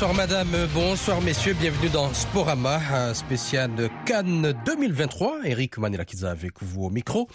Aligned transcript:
Bonsoir 0.00 0.16
madame, 0.16 0.66
bonsoir 0.72 1.20
messieurs, 1.20 1.52
bienvenue 1.52 1.90
dans 1.90 2.14
Sporama, 2.14 3.12
spécial 3.12 3.90
Cannes 4.06 4.54
2023. 4.64 5.40
Eric 5.44 5.76
Manelakiza 5.76 6.30
avec 6.30 6.62
vous 6.62 6.84
au 6.84 6.88
micro. 6.88 7.28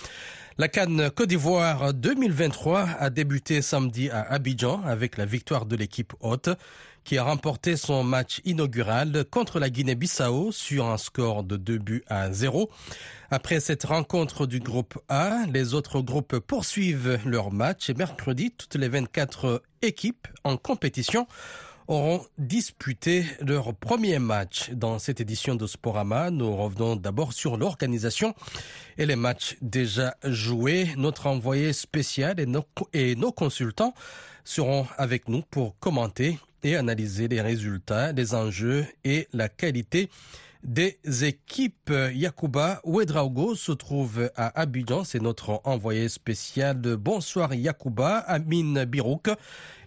La 0.58 0.68
Cannes 0.68 1.12
Côte 1.12 1.30
d'Ivoire 1.30 1.94
2023 1.94 2.88
a 3.00 3.12
débuté 3.12 3.62
samedi 3.62 4.10
à 4.10 4.22
Abidjan 4.22 4.82
avec 4.84 5.18
la 5.18 5.28
victoire 5.28 5.68
de 5.68 5.76
l'équipe 5.76 6.14
haute 6.22 6.50
qui 7.04 7.20
a 7.20 7.24
remporté 7.24 7.78
son 7.78 8.04
match 8.04 8.42
inaugural 8.46 9.26
contre 9.30 9.60
la 9.60 9.70
Guinée-Bissau 9.70 10.52
sur 10.52 10.88
un 10.88 10.98
score 10.98 11.44
de 11.44 11.58
2 11.58 11.78
buts 11.78 12.04
à 12.08 12.32
0. 12.32 12.72
Après 13.30 13.60
cette 13.60 13.84
rencontre 13.84 14.48
du 14.48 14.60
groupe 14.60 14.98
A, 15.08 15.42
les 15.54 15.76
autres 15.76 16.02
groupes 16.02 16.40
poursuivent 16.40 17.20
leur 17.26 17.52
match 17.52 17.92
et 17.92 17.94
mercredi, 17.94 18.50
toutes 18.50 18.74
les 18.74 18.90
24 18.90 19.62
équipes 19.84 20.28
en 20.44 20.58
compétition 20.58 21.28
auront 21.88 22.26
disputé 22.38 23.26
leur 23.42 23.74
premier 23.74 24.20
match 24.20 24.72
dans 24.72 25.00
cette 25.00 25.22
édition 25.22 25.56
de 25.56 25.68
Sporama. 25.68 26.32
Nous 26.32 26.56
revenons 26.56 26.96
d'abord 26.96 27.34
sur 27.34 27.58
l'organisation 27.58 28.34
et 28.98 29.06
les 29.06 29.16
matchs 29.16 29.58
déjà 29.62 30.16
joués. 30.24 30.90
Notre 30.98 31.28
envoyé 31.28 31.74
spécial 31.74 32.40
et 32.40 32.46
nos, 32.46 32.66
et 32.94 33.16
nos 33.16 33.32
consultants 33.32 33.94
seront 34.44 34.88
avec 34.98 35.28
nous 35.28 35.42
pour 35.42 35.78
commenter 35.80 36.40
et 36.64 36.76
analyser 36.76 37.28
les 37.28 37.42
résultats, 37.42 38.12
les 38.12 38.34
enjeux 38.34 38.86
et 39.04 39.28
la 39.34 39.50
qualité 39.50 40.10
des 40.66 40.98
équipes. 41.24 41.94
Yakuba 42.14 42.82
Ouedraogo 42.84 43.56
se 43.56 43.72
trouve 43.72 44.30
à 44.36 44.60
Abidjan, 44.60 45.04
c'est 45.04 45.22
notre 45.22 45.62
envoyé 45.64 46.10
spécial. 46.10 46.78
Bonsoir 46.98 47.54
Yakuba. 47.54 48.18
Amin 48.18 48.86
Birouk 48.86 49.30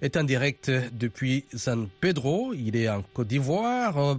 est 0.00 0.16
en 0.16 0.24
direct 0.24 0.70
depuis 0.92 1.44
San 1.54 1.88
Pedro, 2.00 2.54
il 2.54 2.76
est 2.76 2.88
en 2.88 3.02
Côte 3.02 3.28
d'Ivoire. 3.28 4.18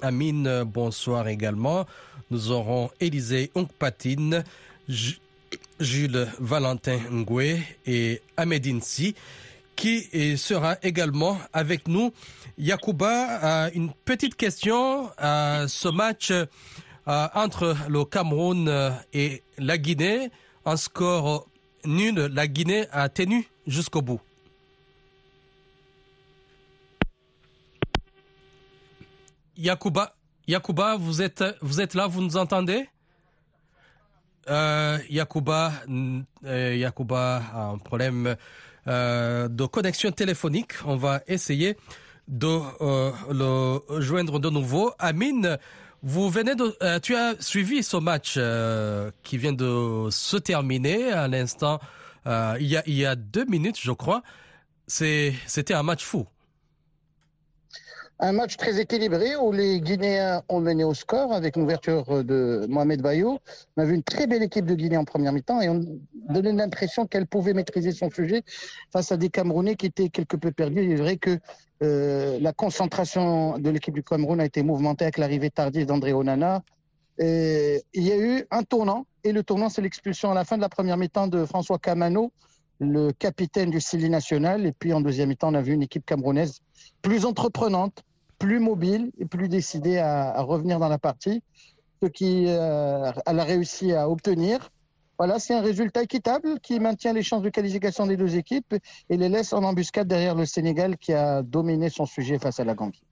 Amin, 0.00 0.64
bonsoir 0.64 1.28
également. 1.28 1.86
Nous 2.30 2.52
aurons 2.52 2.90
Élisée 3.00 3.50
Onkpatine, 3.54 4.44
Jules 5.80 6.28
Valentin 6.38 6.98
Ngwe 7.10 7.58
et 7.86 8.22
Ahmedine 8.36 8.80
Si 8.80 9.14
qui 9.76 10.36
sera 10.36 10.76
également 10.82 11.38
avec 11.52 11.88
nous. 11.88 12.12
Yakuba, 12.58 13.70
une 13.74 13.92
petite 14.04 14.36
question. 14.36 15.10
ce 15.18 15.88
match 15.88 16.32
entre 17.06 17.76
le 17.88 18.04
Cameroun 18.04 18.70
et 19.12 19.42
la 19.58 19.78
Guinée, 19.78 20.30
un 20.64 20.76
score 20.76 21.46
nul, 21.84 22.14
la 22.14 22.46
Guinée 22.46 22.86
a 22.92 23.08
tenu 23.08 23.48
jusqu'au 23.66 24.02
bout. 24.02 24.20
Yakuba, 29.56 30.14
Yakuba, 30.48 30.96
vous 30.96 31.22
êtes, 31.22 31.44
vous 31.60 31.80
êtes 31.80 31.94
là, 31.94 32.06
vous 32.06 32.22
nous 32.22 32.36
entendez? 32.36 32.88
Euh, 34.50 34.98
Yakuba, 35.08 35.72
euh, 35.88 36.74
Yakuba 36.76 37.42
a 37.52 37.62
un 37.68 37.78
problème 37.78 38.36
euh, 38.88 39.48
de 39.48 39.64
connexion 39.66 40.10
téléphonique. 40.12 40.72
On 40.86 40.96
va 40.96 41.22
essayer 41.26 41.76
de 42.28 42.60
euh, 42.80 43.12
le 43.30 44.00
joindre 44.00 44.38
de 44.38 44.50
nouveau. 44.50 44.92
Amine, 44.98 45.58
vous 46.02 46.28
venez 46.28 46.54
de, 46.54 46.76
euh, 46.82 47.00
tu 47.00 47.16
as 47.16 47.34
suivi 47.40 47.82
ce 47.82 47.96
match 47.96 48.34
euh, 48.36 49.10
qui 49.22 49.38
vient 49.38 49.54
de 49.54 50.08
se 50.10 50.36
terminer 50.36 51.10
à 51.12 51.28
l'instant. 51.28 51.80
Euh, 52.26 52.56
il, 52.60 52.66
y 52.66 52.76
a, 52.76 52.82
il 52.86 52.94
y 52.94 53.06
a 53.06 53.16
deux 53.16 53.46
minutes, 53.46 53.78
je 53.80 53.92
crois. 53.92 54.22
C'est, 54.86 55.34
c'était 55.46 55.74
un 55.74 55.82
match 55.82 56.04
fou. 56.04 56.26
Un 58.20 58.32
match 58.32 58.56
très 58.56 58.80
équilibré 58.80 59.34
où 59.34 59.50
les 59.50 59.80
Guinéens 59.80 60.42
ont 60.48 60.60
mené 60.60 60.84
au 60.84 60.94
score 60.94 61.32
avec 61.32 61.56
une 61.56 61.62
ouverture 61.62 62.22
de 62.22 62.64
Mohamed 62.68 63.02
Bayou. 63.02 63.38
On 63.76 63.82
a 63.82 63.84
vu 63.84 63.94
une 63.94 64.04
très 64.04 64.28
belle 64.28 64.44
équipe 64.44 64.66
de 64.66 64.74
Guinée 64.74 64.96
en 64.96 65.04
première 65.04 65.32
mi-temps 65.32 65.60
et 65.60 65.68
on 65.68 65.80
donnait 66.30 66.52
l'impression 66.52 67.06
qu'elle 67.06 67.26
pouvait 67.26 67.54
maîtriser 67.54 67.90
son 67.90 68.10
sujet 68.10 68.44
face 68.92 69.10
à 69.10 69.16
des 69.16 69.30
Camerounais 69.30 69.74
qui 69.74 69.86
étaient 69.86 70.10
quelque 70.10 70.36
peu 70.36 70.52
perdus. 70.52 70.84
Il 70.84 70.92
est 70.92 70.96
vrai 70.96 71.16
que 71.16 71.40
euh, 71.82 72.38
la 72.40 72.52
concentration 72.52 73.58
de 73.58 73.68
l'équipe 73.68 73.94
du 73.94 74.04
Cameroun 74.04 74.40
a 74.40 74.44
été 74.44 74.62
mouvementée 74.62 75.06
avec 75.06 75.18
l'arrivée 75.18 75.50
tardive 75.50 75.86
d'André 75.86 76.12
Onana. 76.12 76.62
Et 77.18 77.82
il 77.94 78.04
y 78.04 78.12
a 78.12 78.16
eu 78.16 78.46
un 78.52 78.62
tournant 78.62 79.06
et 79.24 79.32
le 79.32 79.42
tournant 79.42 79.68
c'est 79.68 79.82
l'expulsion 79.82 80.30
à 80.30 80.34
la 80.34 80.44
fin 80.44 80.56
de 80.56 80.62
la 80.62 80.68
première 80.68 80.96
mi-temps 80.96 81.26
de 81.26 81.44
François 81.44 81.80
Camano 81.80 82.30
le 82.80 83.12
capitaine 83.12 83.70
du 83.70 83.80
Sili 83.80 84.08
national. 84.10 84.66
Et 84.66 84.72
puis 84.72 84.92
en 84.92 85.00
deuxième 85.00 85.28
mi-temps, 85.28 85.50
on 85.50 85.54
a 85.54 85.62
vu 85.62 85.72
une 85.72 85.82
équipe 85.82 86.04
camerounaise 86.04 86.60
plus 87.04 87.26
entreprenante, 87.26 88.02
plus 88.38 88.58
mobile 88.58 89.12
et 89.18 89.26
plus 89.26 89.48
décidée 89.48 89.98
à, 89.98 90.40
revenir 90.40 90.80
dans 90.80 90.88
la 90.88 90.98
partie. 90.98 91.42
Ce 92.02 92.08
qui 92.08 92.46
euh, 92.48 93.12
a 93.24 93.44
réussi 93.44 93.92
à 93.92 94.08
obtenir. 94.08 94.70
Voilà, 95.18 95.38
c'est 95.38 95.54
un 95.54 95.60
résultat 95.60 96.02
équitable 96.02 96.58
qui 96.60 96.80
maintient 96.80 97.12
les 97.12 97.22
chances 97.22 97.42
de 97.42 97.50
qualification 97.50 98.06
des 98.06 98.16
deux 98.16 98.36
équipes 98.36 98.74
et 99.08 99.16
les 99.16 99.28
laisse 99.28 99.52
en 99.52 99.62
embuscade 99.62 100.08
derrière 100.08 100.34
le 100.34 100.44
Sénégal 100.44 100.98
qui 100.98 101.12
a 101.12 101.42
dominé 101.42 101.88
son 101.88 102.04
sujet 102.04 102.38
face 102.38 102.58
à 102.58 102.64
la 102.64 102.74
Gambie. 102.74 103.02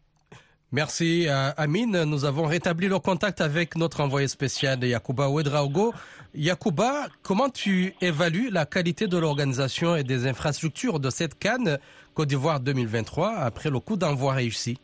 Merci 0.74 1.26
Amine. 1.58 2.04
Nous 2.04 2.24
avons 2.24 2.46
rétabli 2.46 2.88
le 2.88 2.98
contact 2.98 3.42
avec 3.42 3.76
notre 3.76 4.00
envoyé 4.00 4.26
spécial 4.26 4.82
Yakuba 4.82 5.28
Ouedraogo. 5.28 5.92
Yakuba, 6.34 7.08
comment 7.22 7.50
tu 7.50 7.92
évalues 8.00 8.48
la 8.50 8.64
qualité 8.64 9.06
de 9.06 9.18
l'organisation 9.18 9.96
et 9.96 10.02
des 10.02 10.26
infrastructures 10.26 10.98
de 10.98 11.10
cette 11.10 11.38
Cannes 11.38 11.76
Côte 12.14 12.28
d'Ivoire 12.28 12.58
2023 12.58 13.32
après 13.32 13.68
le 13.68 13.80
coup 13.80 13.98
d'envoi 13.98 14.32
réussi? 14.32 14.78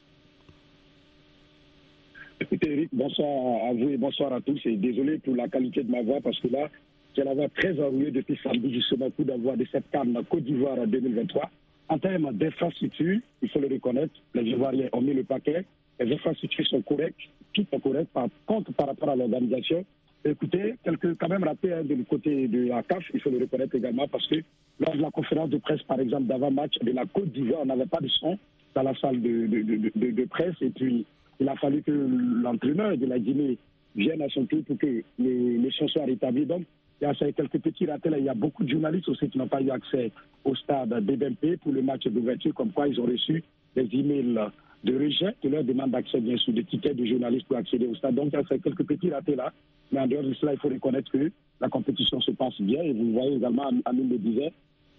Écoutez 2.38 2.71
Eric, 2.71 2.91
bonsoir 2.93 3.71
à 3.71 3.72
vous 3.72 3.88
et 3.88 3.97
bonsoir 3.97 4.34
à 4.34 4.43
tous 4.43 4.60
et 4.66 4.77
désolé 4.77 5.16
pour 5.16 5.37
la 5.37 5.48
qualité 5.48 5.82
de 5.84 5.91
ma 5.91 6.03
voix 6.03 6.19
parce 6.22 6.38
que 6.41 6.48
là, 6.48 6.69
j'ai 7.16 7.25
la 7.25 7.32
voix 7.32 7.48
très 7.48 7.72
enrouée 7.81 8.10
depuis 8.10 8.38
samedi 8.43 8.75
justement 8.75 9.10
coup 9.10 9.25
d'envoi 9.25 9.56
de 9.56 9.66
cette 9.72 9.88
Cannes 9.91 10.22
Côte 10.28 10.44
d'Ivoire 10.44 10.87
2023. 10.87 11.50
En 11.88 11.98
termes 11.98 12.31
d'infrastructures, 12.34 13.21
il 13.41 13.48
faut 13.48 13.60
le 13.60 13.69
reconnaître, 13.69 14.12
les 14.34 14.43
Ivoiriens 14.43 14.91
ont 14.93 15.00
mis 15.00 15.15
le 15.15 15.25
paquet, 15.25 15.65
les 15.98 16.14
infrastructures 16.14 16.66
sont 16.66 16.82
correctes, 16.82 17.20
tout 17.53 17.66
est 17.72 17.81
correct. 17.81 18.09
Par 18.12 18.28
contre, 18.47 18.72
par 18.72 18.86
rapport 18.88 19.10
à 19.10 19.16
l'organisation, 19.16 19.84
écoutez, 20.25 20.75
quelques 20.84 21.16
quand 21.19 21.28
même 21.28 21.44
raté 21.44 21.72
hein, 21.72 21.82
de 21.84 21.94
côté 22.04 22.48
de 22.48 22.69
la 22.69 22.82
CAF, 22.82 23.04
il 23.14 23.20
faut 23.20 23.31
le 23.31 23.38
reconnaître 23.38 23.75
également, 23.75 24.09
parce 24.09 24.26
que 24.26 24.36
lors 24.81 24.94
de 24.94 25.03
la 25.03 25.10
conférence 25.10 25.50
de 25.50 25.59
presse, 25.59 25.82
par 25.82 26.00
exemple, 26.00 26.25
d'avant-match 26.25 26.78
de 26.81 26.92
la 26.92 27.04
Côte 27.06 27.32
d'Ivoire, 27.32 27.60
on 27.62 27.66
n'avait 27.66 27.86
pas 27.86 28.00
de 28.00 28.09
son 28.09 28.38
dans 28.75 28.82
la 28.82 28.94
salle 28.97 29.20
de, 29.20 29.47
de, 29.47 30.10
de, 30.10 30.25
presse, 30.26 30.54
et 30.60 30.70
puis 30.70 31.04
il 31.41 31.48
a 31.48 31.56
fallu 31.56 31.82
que 31.82 31.91
l'entraîneur 31.91 32.97
de 32.97 33.06
la 33.06 33.19
Guinée 33.19 33.59
vienne 33.97 34.22
à 34.22 34.28
son 34.28 34.44
tour 34.47 34.62
pour 34.65 34.78
que 34.78 35.03
les, 35.19 35.59
les 35.59 35.70
soient 35.70 36.04
rétablis. 36.04 36.47
Donc, 36.47 36.62
il 37.00 37.04
y 37.04 37.06
a 37.06 37.15
quelques 37.15 37.60
petits 37.60 37.86
là. 37.86 37.97
Il 38.04 38.25
y 38.25 38.28
a 38.28 38.34
beaucoup 38.34 38.65
de 38.65 38.70
journalistes 38.70 39.09
aussi 39.09 39.28
qui 39.28 39.38
n'ont 39.38 39.48
pas 39.48 39.62
eu 39.62 39.70
accès 39.70 40.10
au 40.44 40.54
stade 40.54 40.91
BBMP 40.91 41.56
pour 41.62 41.72
le 41.72 41.82
match 41.82 42.06
d'ouverture, 42.06 42.54
comme 42.54 42.72
quoi 42.72 42.88
ils 42.88 43.00
ont 43.00 43.06
reçu 43.06 43.42
des 43.76 43.88
emails 43.92 44.38
de 44.84 44.94
rejet 44.94 45.34
qui 45.41 45.49
leur 45.49 45.65
demandent 45.65 45.91
d'accès, 45.91 46.21
bien 46.21 46.37
sûr, 46.37 46.53
des 46.53 46.65
tickets 46.65 46.97
de 46.97 47.05
journalistes 47.05 47.47
pour 47.47 47.56
accéder 47.56 47.87
au 47.87 47.94
stade. 47.94 48.15
Donc, 48.15 48.31
il 48.33 48.34
y 48.34 48.37
a 48.37 48.59
quelques 48.59 48.84
petits 48.84 49.11
ratés 49.11 49.37
là. 49.37 49.53
Mais 49.91 50.00
en 50.00 50.06
dehors 50.06 50.22
de 50.22 50.34
cela, 50.34 50.53
il 50.53 50.59
faut 50.59 50.69
reconnaître 50.69 51.11
que 51.11 51.31
la 51.61 51.69
compétition 51.69 52.21
se 52.21 52.31
passe 52.33 52.61
bien. 52.61 52.83
Et 52.83 52.93
vous 52.93 53.12
voyez 53.12 53.37
également, 53.37 53.71
Amine 53.84 54.09
le 54.11 54.19
disait, 54.19 54.53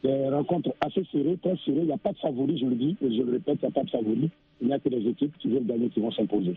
des 0.04 0.30
rencontres 0.30 0.74
assez 0.82 1.04
serrées, 1.12 1.38
très 1.42 1.56
serrées. 1.66 1.82
Il 1.82 1.86
n'y 1.86 1.92
a 1.92 1.98
pas 1.98 2.12
de 2.12 2.18
favori, 2.18 2.58
je 2.58 2.66
le 2.66 2.76
dis, 2.76 2.98
et 3.02 3.16
je 3.16 3.22
le 3.22 3.34
répète, 3.34 3.60
il 3.62 3.66
n'y 3.66 3.68
a 3.68 3.72
pas 3.72 3.84
de 3.84 3.90
favori. 3.90 4.30
Il 4.62 4.68
n'y 4.68 4.74
a 4.74 4.80
que 4.80 4.90
des 4.90 5.08
équipes 5.08 5.38
qui 5.40 5.48
viennent 5.48 5.66
gagner 5.66 5.90
qui 5.90 6.02
vont 6.02 6.12
s'imposer. 6.12 6.56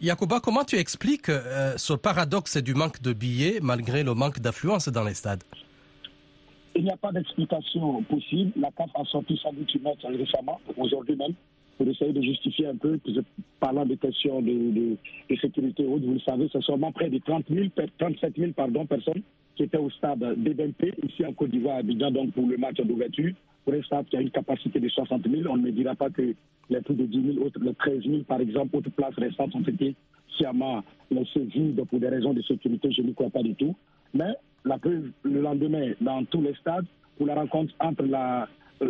Yacouba, 0.00 0.38
comment 0.40 0.64
tu 0.64 0.76
expliques 0.76 1.28
euh, 1.28 1.72
ce 1.76 1.94
paradoxe 1.94 2.56
du 2.58 2.74
manque 2.74 3.02
de 3.02 3.12
billets 3.12 3.58
malgré 3.60 4.04
le 4.04 4.14
manque 4.14 4.40
d'affluence 4.40 4.88
dans 4.88 5.04
les 5.04 5.14
stades? 5.14 5.42
Il 6.76 6.84
n'y 6.84 6.90
a 6.90 6.96
pas 6.96 7.10
d'explication 7.10 8.02
possible. 8.04 8.52
La 8.56 8.70
CAF 8.70 8.90
a 8.94 9.04
sorti 9.04 9.38
sa 9.42 9.50
doute 9.50 9.70
récemment, 10.04 10.60
aujourd'hui 10.76 11.16
même, 11.16 11.34
pour 11.80 11.88
essayer 11.88 12.12
de 12.12 12.20
justifier 12.20 12.66
un 12.66 12.76
peu, 12.76 12.98
parlant 13.58 13.86
de 13.86 13.94
questions 13.94 14.42
de, 14.42 14.98
sécurité 15.40 15.86
haute. 15.86 16.02
Vous 16.02 16.12
le 16.12 16.20
savez, 16.20 16.44
ce 16.48 16.60
sont 16.60 16.72
seulement 16.72 16.92
près 16.92 17.08
de 17.08 17.16
30 17.16 17.46
000, 17.48 17.68
37 17.98 18.36
000 18.36 18.52
pardon, 18.52 18.84
personnes 18.84 19.22
qui 19.56 19.62
étaient 19.62 19.78
au 19.78 19.88
stade 19.88 20.18
DBMP, 20.36 20.92
ici 21.08 21.24
en 21.24 21.32
Côte 21.32 21.52
d'Ivoire, 21.52 21.76
à 21.76 21.78
Abidjan, 21.78 22.10
donc 22.10 22.32
pour 22.32 22.46
le 22.46 22.58
match 22.58 22.76
d'ouverture. 22.82 23.32
Pour 23.64 23.72
un 23.72 23.80
stade 23.80 24.04
qui 24.10 24.16
a 24.18 24.20
une 24.20 24.30
capacité 24.30 24.78
de 24.78 24.90
60 24.90 25.26
000, 25.26 25.50
on 25.50 25.56
ne 25.56 25.70
dira 25.70 25.94
pas 25.94 26.10
que 26.10 26.34
les 26.68 26.80
plus 26.82 26.94
de 26.94 27.06
10 27.06 27.32
000, 27.36 27.46
autres, 27.46 27.58
les 27.62 27.72
13 27.72 28.02
000 28.02 28.24
par 28.24 28.42
exemple, 28.42 28.76
autres 28.76 28.90
places 28.90 29.14
restantes 29.16 29.54
ont 29.54 29.62
été 29.62 29.94
sciemment 30.36 30.82
laissées 31.10 31.46
vides 31.46 31.82
pour 31.88 31.98
des 31.98 32.08
raisons 32.08 32.34
de 32.34 32.42
sécurité, 32.42 32.92
je 32.92 33.00
n'y 33.00 33.14
crois 33.14 33.30
pas 33.30 33.42
du 33.42 33.54
tout. 33.54 33.74
Mais 34.12 34.34
la 34.66 34.76
preuve, 34.76 35.12
le 35.22 35.40
lendemain, 35.40 35.92
dans 36.02 36.26
tous 36.26 36.42
les 36.42 36.52
stades, 36.56 36.84
pour 37.16 37.26
la 37.26 37.36
rencontre 37.36 37.72
entre 37.80 38.02
la, 38.02 38.42
euh, 38.42 38.46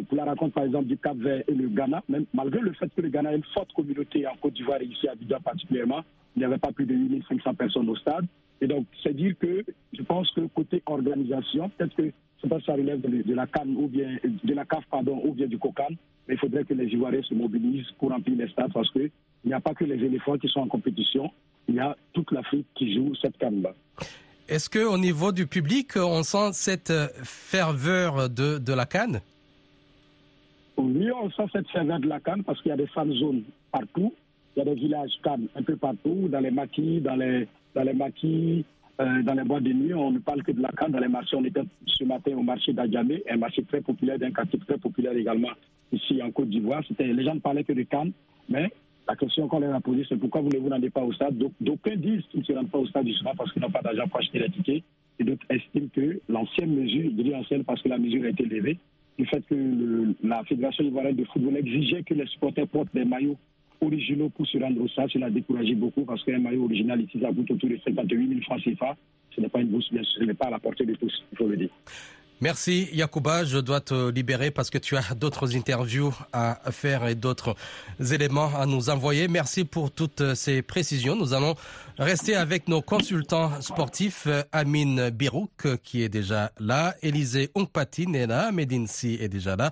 pour 0.08 0.16
la 0.16 0.24
rencontre 0.24 0.54
par 0.54 0.64
exemple 0.64 0.86
du 0.86 0.96
Cap 0.96 1.16
Vert 1.16 1.42
et 1.46 1.54
le 1.54 1.68
Ghana, 1.68 2.02
malgré 2.32 2.60
le 2.60 2.72
fait 2.74 2.88
que 2.94 3.00
le 3.00 3.08
Ghana 3.08 3.30
a 3.30 3.34
une 3.34 3.44
forte 3.54 3.72
communauté 3.72 4.26
en 4.26 4.36
Côte 4.36 4.54
d'Ivoire 4.54 4.80
et 4.80 4.86
ici 4.86 5.08
à 5.08 5.12
Abidjan 5.12 5.40
particulièrement, 5.40 6.02
il 6.36 6.40
n'y 6.40 6.44
avait 6.44 6.58
pas 6.58 6.72
plus 6.72 6.86
de 6.86 6.94
8500 6.94 7.54
personnes 7.54 7.88
au 7.88 7.96
stade. 7.96 8.24
Et 8.60 8.66
donc, 8.66 8.86
c'est 9.02 9.14
dire 9.14 9.34
que 9.40 9.64
je 9.92 10.02
pense 10.02 10.30
que 10.32 10.42
côté 10.54 10.82
organisation, 10.86 11.70
peut-être 11.70 11.96
que 11.96 12.12
sais 12.42 12.48
pas 12.48 12.60
ça 12.64 12.72
relève 12.72 13.00
de, 13.00 13.34
la 13.34 13.46
canne 13.46 13.76
ou 13.76 13.88
bien 13.88 14.18
de 14.24 14.54
la 14.54 14.64
CAF 14.64 14.84
pardon 14.90 15.20
ou 15.24 15.32
bien 15.32 15.46
du 15.46 15.58
COCAN, 15.58 15.88
mais 16.26 16.34
il 16.34 16.38
faudrait 16.38 16.64
que 16.64 16.74
les 16.74 16.86
Ivoiriens 16.86 17.22
se 17.22 17.34
mobilisent 17.34 17.90
pour 17.98 18.10
remplir 18.10 18.36
les 18.36 18.48
stades 18.48 18.72
parce 18.72 18.90
que 18.90 19.10
il 19.44 19.48
n'y 19.48 19.54
a 19.54 19.60
pas 19.60 19.74
que 19.74 19.84
les 19.84 20.02
éléphants 20.04 20.36
qui 20.36 20.48
sont 20.48 20.60
en 20.60 20.68
compétition, 20.68 21.30
il 21.66 21.76
y 21.76 21.80
a 21.80 21.96
toute 22.12 22.30
l'Afrique 22.30 22.66
qui 22.74 22.94
joue 22.94 23.14
cette 23.20 23.38
canne-là. 23.38 23.74
Est-ce 24.48 24.68
qu'au 24.68 24.98
niveau 24.98 25.32
du 25.32 25.46
public, 25.46 25.92
on 25.96 26.22
sent 26.22 26.52
cette 26.52 26.92
ferveur 27.22 28.28
de, 28.28 28.58
de 28.58 28.72
la 28.72 28.84
canne 28.84 29.20
Oui, 31.00 31.10
on 31.12 31.30
sent 31.30 31.44
cette 31.50 31.70
ferveur 31.70 31.98
de 31.98 32.08
la 32.08 32.20
canne 32.20 32.42
parce 32.42 32.60
qu'il 32.60 32.68
y 32.68 32.72
a 32.72 32.76
des 32.76 32.86
fan 32.88 33.10
zones 33.14 33.44
partout. 33.72 34.12
Il 34.54 34.58
y 34.58 34.62
a 34.62 34.66
des 34.66 34.74
villages 34.74 35.12
cannes 35.22 35.46
un 35.56 35.62
peu 35.62 35.74
partout, 35.76 36.28
dans 36.30 36.40
les 36.40 36.50
maquis, 36.50 37.00
dans 37.00 37.16
les, 37.16 37.48
dans 37.74 37.84
les 37.84 37.94
maquis, 37.94 38.66
euh, 39.00 39.22
dans 39.22 39.32
les 39.32 39.44
bois 39.44 39.60
de 39.60 39.72
nuit. 39.72 39.94
On 39.94 40.10
ne 40.10 40.18
parle 40.18 40.42
que 40.42 40.52
de 40.52 40.60
la 40.60 40.68
canne. 40.72 40.92
Dans 40.92 40.98
les 40.98 41.08
marchés, 41.08 41.36
on 41.36 41.44
était 41.46 41.62
ce 41.86 42.04
matin 42.04 42.32
au 42.36 42.42
marché 42.42 42.74
d'Adjamé, 42.74 43.22
un 43.30 43.38
marché 43.38 43.62
très 43.64 43.80
populaire, 43.80 44.18
d'un 44.18 44.30
quartier 44.30 44.58
très 44.58 44.76
populaire 44.76 45.14
également 45.14 45.48
ici 45.90 46.20
en 46.22 46.30
Côte 46.32 46.50
d'Ivoire. 46.50 46.82
Les 46.98 47.24
gens 47.24 47.34
ne 47.34 47.40
parlaient 47.40 47.64
que 47.64 47.72
de 47.72 47.84
canne, 47.84 48.12
mais 48.50 48.70
la 49.08 49.16
question 49.16 49.48
qu'on 49.48 49.60
leur 49.60 49.74
a 49.74 49.80
posée, 49.80 50.04
c'est 50.06 50.18
pourquoi 50.18 50.42
voulez-vous 50.42 50.68
n'allez 50.68 50.90
pas 50.90 51.02
au 51.02 51.14
stade? 51.14 51.42
D'aucuns 51.62 51.96
disent 51.96 52.24
qu'ils 52.30 52.40
ne 52.40 52.44
se 52.44 52.52
rendent 52.52 52.70
pas 52.70 52.78
au 52.78 52.86
stade 52.86 53.08
soir 53.12 53.32
parce 53.38 53.50
qu'ils 53.54 53.62
n'ont 53.62 53.70
pas 53.70 53.80
d'argent 53.80 54.06
pour 54.06 54.20
acheter 54.20 54.38
les 54.38 54.50
tickets. 54.50 54.84
Et 55.18 55.24
d'autres 55.24 55.46
estiment 55.48 55.88
que 55.94 56.20
l'ancienne 56.28 56.74
mesure, 56.74 57.04
je 57.16 57.22
dis 57.22 57.34
ancienne 57.34 57.64
parce 57.64 57.80
que 57.80 57.88
la 57.88 57.96
mesure 57.96 58.24
a 58.24 58.28
été 58.28 58.44
levée, 58.44 58.78
du 59.20 59.26
fait 59.26 59.44
que 59.46 59.54
la 60.24 60.42
Fédération 60.44 60.82
ivoirienne 60.82 61.16
de 61.16 61.24
football 61.24 61.56
exigeait 61.58 62.02
que 62.02 62.14
les 62.14 62.26
supporters 62.26 62.66
portent 62.66 62.94
des 62.94 63.04
maillots 63.04 63.36
originaux 63.82 64.30
pour 64.30 64.46
se 64.46 64.56
rendre 64.58 64.80
au 64.82 64.88
stade, 64.88 65.10
cela 65.10 65.26
a 65.26 65.30
découragé 65.30 65.74
beaucoup 65.74 66.04
parce 66.04 66.24
qu'un 66.24 66.38
maillot 66.38 66.64
original 66.64 67.00
ici, 67.02 67.18
ça 67.20 67.28
coûte 67.28 67.50
autour 67.50 67.68
de 67.68 67.78
58 67.84 68.28
000 68.28 68.40
francs 68.42 68.62
CFA. 68.62 68.96
Ce 69.34 69.40
n'est 69.40 69.48
pas 69.48 69.60
une 69.60 69.68
bourse, 69.68 69.86
ce 69.90 70.24
n'est 70.24 70.34
pas 70.34 70.46
à 70.46 70.50
la 70.50 70.58
portée 70.58 70.86
de 70.86 70.94
tous, 70.94 71.12
il 71.32 71.38
faut 71.38 71.46
le 71.46 71.56
dire. 71.56 71.68
Merci 72.42 72.88
Yacouba, 72.94 73.44
je 73.44 73.58
dois 73.58 73.82
te 73.82 74.08
libérer 74.08 74.50
parce 74.50 74.70
que 74.70 74.78
tu 74.78 74.96
as 74.96 75.14
d'autres 75.14 75.54
interviews 75.54 76.14
à 76.32 76.58
faire 76.70 77.06
et 77.06 77.14
d'autres 77.14 77.54
éléments 78.00 78.50
à 78.56 78.64
nous 78.64 78.88
envoyer. 78.88 79.28
Merci 79.28 79.66
pour 79.66 79.90
toutes 79.90 80.34
ces 80.34 80.62
précisions. 80.62 81.16
Nous 81.16 81.34
allons 81.34 81.54
rester 81.98 82.34
avec 82.36 82.66
nos 82.66 82.80
consultants 82.80 83.60
sportifs, 83.60 84.26
Amine 84.52 85.10
Birouk 85.10 85.76
qui 85.82 86.02
est 86.02 86.08
déjà 86.08 86.50
là, 86.58 86.94
Élisée 87.02 87.50
Ongpatine 87.54 88.14
est 88.14 88.26
là, 88.26 88.52
Medinsi 88.52 89.18
est 89.20 89.28
déjà 89.28 89.54
là, 89.54 89.70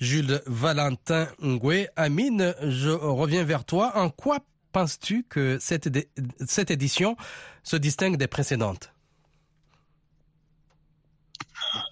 Jules 0.00 0.40
Valentin 0.46 1.28
Ngwe. 1.42 1.88
Amine, 1.96 2.54
je 2.62 2.88
reviens 2.88 3.44
vers 3.44 3.66
toi. 3.66 3.92
En 3.94 4.08
quoi 4.08 4.38
penses-tu 4.72 5.22
que 5.28 5.58
cette, 5.60 5.90
cette 6.46 6.70
édition 6.70 7.14
se 7.62 7.76
distingue 7.76 8.16
des 8.16 8.26
précédentes? 8.26 8.95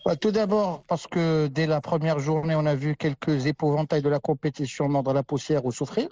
Bah, 0.04 0.16
tout 0.16 0.30
d'abord, 0.30 0.84
parce 0.86 1.06
que 1.06 1.46
dès 1.46 1.66
la 1.66 1.80
première 1.80 2.18
journée, 2.18 2.54
on 2.54 2.66
a 2.66 2.74
vu 2.74 2.96
quelques 2.96 3.46
épouvantails 3.46 4.02
de 4.02 4.08
la 4.08 4.20
compétition 4.20 4.88
mordre 4.88 5.12
la 5.12 5.22
poussière 5.22 5.64
ou 5.64 5.72
souffrir. 5.72 6.08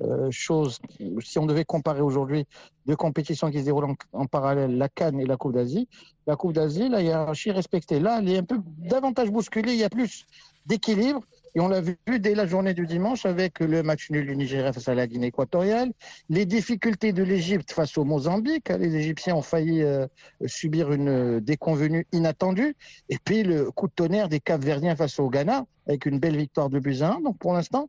Euh, 0.00 0.28
chose, 0.30 0.78
si 1.20 1.40
on 1.40 1.46
devait 1.46 1.64
comparer 1.64 2.00
aujourd'hui 2.00 2.46
deux 2.86 2.94
compétitions 2.94 3.50
qui 3.50 3.58
se 3.58 3.64
déroulent 3.64 3.96
en, 4.12 4.26
parallèle, 4.26 4.78
la 4.78 4.88
Cannes 4.88 5.18
et 5.18 5.26
la 5.26 5.36
Coupe 5.36 5.54
d'Asie, 5.54 5.88
la 6.26 6.36
Coupe 6.36 6.52
d'Asie, 6.52 6.88
la 6.88 7.02
hiérarchie 7.02 7.50
respectée. 7.50 7.98
Là, 7.98 8.20
elle 8.20 8.28
est 8.28 8.38
un 8.38 8.44
peu 8.44 8.60
davantage 8.78 9.30
bousculée, 9.30 9.72
il 9.72 9.78
y 9.78 9.84
a 9.84 9.90
plus 9.90 10.24
d'équilibre. 10.66 11.20
Et 11.54 11.60
on 11.60 11.68
l'a 11.68 11.80
vu 11.80 11.96
dès 12.18 12.34
la 12.34 12.46
journée 12.46 12.74
du 12.74 12.86
dimanche 12.86 13.26
avec 13.26 13.60
le 13.60 13.82
match 13.82 14.10
nul 14.10 14.26
du 14.26 14.36
Nigeria 14.36 14.72
face 14.72 14.88
à 14.88 14.94
la 14.94 15.06
Guinée 15.06 15.28
équatoriale, 15.28 15.92
les 16.28 16.46
difficultés 16.46 17.12
de 17.12 17.22
l'Égypte 17.22 17.72
face 17.72 17.96
au 17.98 18.04
Mozambique. 18.04 18.68
Les 18.68 18.94
Égyptiens 18.96 19.34
ont 19.34 19.42
failli 19.42 19.82
euh, 19.82 20.06
subir 20.46 20.92
une 20.92 21.40
déconvenue 21.40 22.06
inattendue. 22.12 22.76
Et 23.08 23.18
puis 23.22 23.42
le 23.42 23.70
coup 23.70 23.88
de 23.88 23.92
tonnerre 23.92 24.28
des 24.28 24.40
Cap-Verdiens 24.40 24.96
face 24.96 25.18
au 25.18 25.28
Ghana 25.28 25.64
avec 25.86 26.06
une 26.06 26.18
belle 26.18 26.36
victoire 26.36 26.68
de 26.68 26.78
1. 26.78 27.20
Donc 27.22 27.38
pour 27.38 27.54
l'instant, 27.54 27.88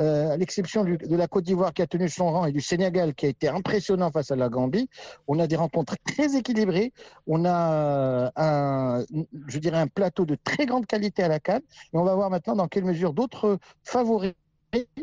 euh, 0.00 0.30
à 0.30 0.36
l'exception 0.36 0.84
de 0.84 1.16
la 1.16 1.26
Côte 1.28 1.44
d'Ivoire 1.44 1.72
qui 1.72 1.82
a 1.82 1.86
tenu 1.86 2.08
son 2.08 2.30
rang 2.30 2.46
et 2.46 2.52
du 2.52 2.60
Sénégal 2.60 3.14
qui 3.14 3.26
a 3.26 3.28
été 3.28 3.48
impressionnant 3.48 4.10
face 4.10 4.30
à 4.30 4.36
la 4.36 4.48
Gambie, 4.48 4.88
on 5.26 5.38
a 5.38 5.46
des 5.46 5.56
rencontres 5.56 5.96
très 6.04 6.36
équilibrées. 6.36 6.92
On 7.26 7.44
a 7.44 7.72
euh, 7.72 8.30
un, 8.36 9.04
je 9.46 9.58
dirais, 9.58 9.78
un 9.78 9.86
plateau 9.88 10.24
de 10.24 10.36
très 10.42 10.66
grande 10.66 10.86
qualité 10.86 11.22
à 11.22 11.28
la 11.28 11.40
canne. 11.40 11.62
Et 11.92 11.96
on 11.96 12.04
va 12.04 12.14
voir 12.14 12.30
maintenant 12.30 12.56
dans 12.56 12.68
quelle 12.68 12.84
mesure 12.84 13.12
d'autres 13.12 13.58
favoris 13.84 14.34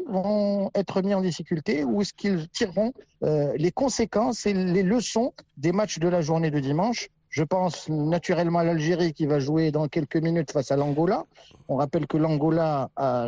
vont 0.08 0.70
être 0.76 1.02
mis 1.02 1.14
en 1.14 1.22
difficulté 1.22 1.84
ou 1.84 2.02
est-ce 2.02 2.14
qu'ils 2.14 2.48
tireront 2.50 2.94
euh, 3.24 3.54
les 3.58 3.72
conséquences 3.72 4.46
et 4.46 4.54
les 4.54 4.84
leçons 4.84 5.34
des 5.58 5.72
matchs 5.72 6.00
de 6.00 6.08
la 6.08 6.22
journée 6.22 6.52
de 6.52 6.60
dimanche. 6.60 7.10
Je 7.30 7.44
pense 7.44 7.90
naturellement 7.90 8.60
à 8.60 8.64
l'Algérie 8.64 9.14
qui 9.14 9.26
va 9.26 9.40
jouer 9.40 9.72
dans 9.72 9.88
quelques 9.88 10.16
minutes 10.18 10.52
face 10.52 10.72
à 10.72 10.78
l'Angola. 10.78 11.26
On 11.68 11.76
rappelle 11.76 12.08
que 12.08 12.18
l'Angola 12.18 12.90
a 12.96 13.28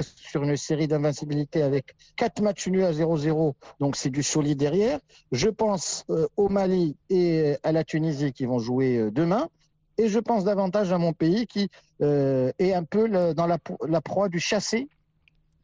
sur 0.00 0.42
une 0.42 0.56
série 0.56 0.88
d'invincibilité 0.88 1.62
avec 1.62 1.94
quatre 2.16 2.42
matchs 2.42 2.68
nuls 2.68 2.84
à 2.84 2.92
0-0, 2.92 3.54
donc 3.80 3.96
c'est 3.96 4.10
du 4.10 4.22
solide 4.22 4.58
derrière. 4.58 4.98
Je 5.32 5.48
pense 5.48 6.04
euh, 6.10 6.26
au 6.36 6.48
Mali 6.48 6.96
et 7.10 7.56
à 7.62 7.72
la 7.72 7.84
Tunisie 7.84 8.32
qui 8.32 8.46
vont 8.46 8.58
jouer 8.58 8.96
euh, 8.96 9.10
demain. 9.10 9.48
Et 9.96 10.08
je 10.08 10.18
pense 10.18 10.42
davantage 10.44 10.92
à 10.92 10.98
mon 10.98 11.12
pays 11.12 11.46
qui 11.46 11.68
euh, 12.02 12.50
est 12.58 12.72
un 12.72 12.82
peu 12.82 13.08
dans 13.34 13.46
la, 13.46 13.58
la, 13.86 14.00
proie 14.00 14.28
du 14.28 14.40
chassé, 14.40 14.88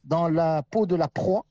dans 0.05 0.29
la 0.29 0.63
peau 0.71 0.87
de 0.87 0.95
la 0.95 1.09
proie, 1.09 1.45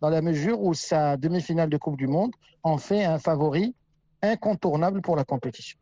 dans 0.00 0.10
la 0.10 0.20
mesure 0.20 0.60
où 0.60 0.74
sa 0.74 1.16
demi-finale 1.16 1.70
de 1.70 1.76
Coupe 1.76 1.96
du 1.96 2.08
Monde 2.08 2.32
en 2.64 2.76
fait 2.76 3.04
un 3.04 3.18
favori 3.18 3.74
incontournable 4.20 5.00
pour 5.00 5.14
la 5.14 5.24
compétition 5.24 5.78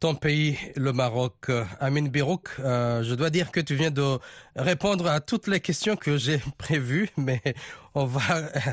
ton 0.00 0.14
pays, 0.14 0.58
le 0.76 0.92
Maroc. 0.92 1.50
Amin 1.80 2.02
Birouk, 2.08 2.48
euh, 2.58 3.02
je 3.02 3.14
dois 3.14 3.30
dire 3.30 3.50
que 3.50 3.60
tu 3.60 3.74
viens 3.74 3.90
de 3.90 4.18
répondre 4.54 5.06
à 5.06 5.20
toutes 5.20 5.46
les 5.46 5.60
questions 5.60 5.96
que 5.96 6.16
j'ai 6.16 6.40
prévues, 6.58 7.08
mais 7.16 7.40
on 7.94 8.04
va 8.04 8.20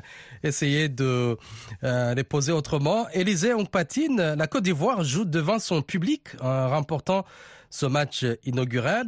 essayer 0.44 0.90
de 0.90 1.38
euh, 1.84 2.14
les 2.14 2.24
poser 2.24 2.52
autrement. 2.52 3.08
Élisée 3.14 3.54
Ongpatine, 3.54 4.34
la 4.38 4.48
Côte 4.48 4.64
d'Ivoire 4.64 5.04
joue 5.04 5.26
devant 5.26 5.60
son 5.60 5.82
public 5.82 6.30
en 6.42 6.70
remportant 6.70 7.26
ce 7.70 7.86
match 7.86 8.26
inaugural. 8.46 9.08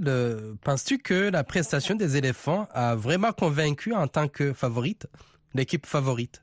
Penses-tu 0.64 0.98
que 0.98 1.30
la 1.30 1.44
prestation 1.44 1.96
des 1.96 2.18
éléphants 2.18 2.68
a 2.74 2.96
vraiment 2.96 3.32
convaincu 3.32 3.94
en 3.94 4.08
tant 4.08 4.28
que 4.28 4.54
favorite, 4.54 5.08
l'équipe 5.56 5.86
favorite 5.86 6.42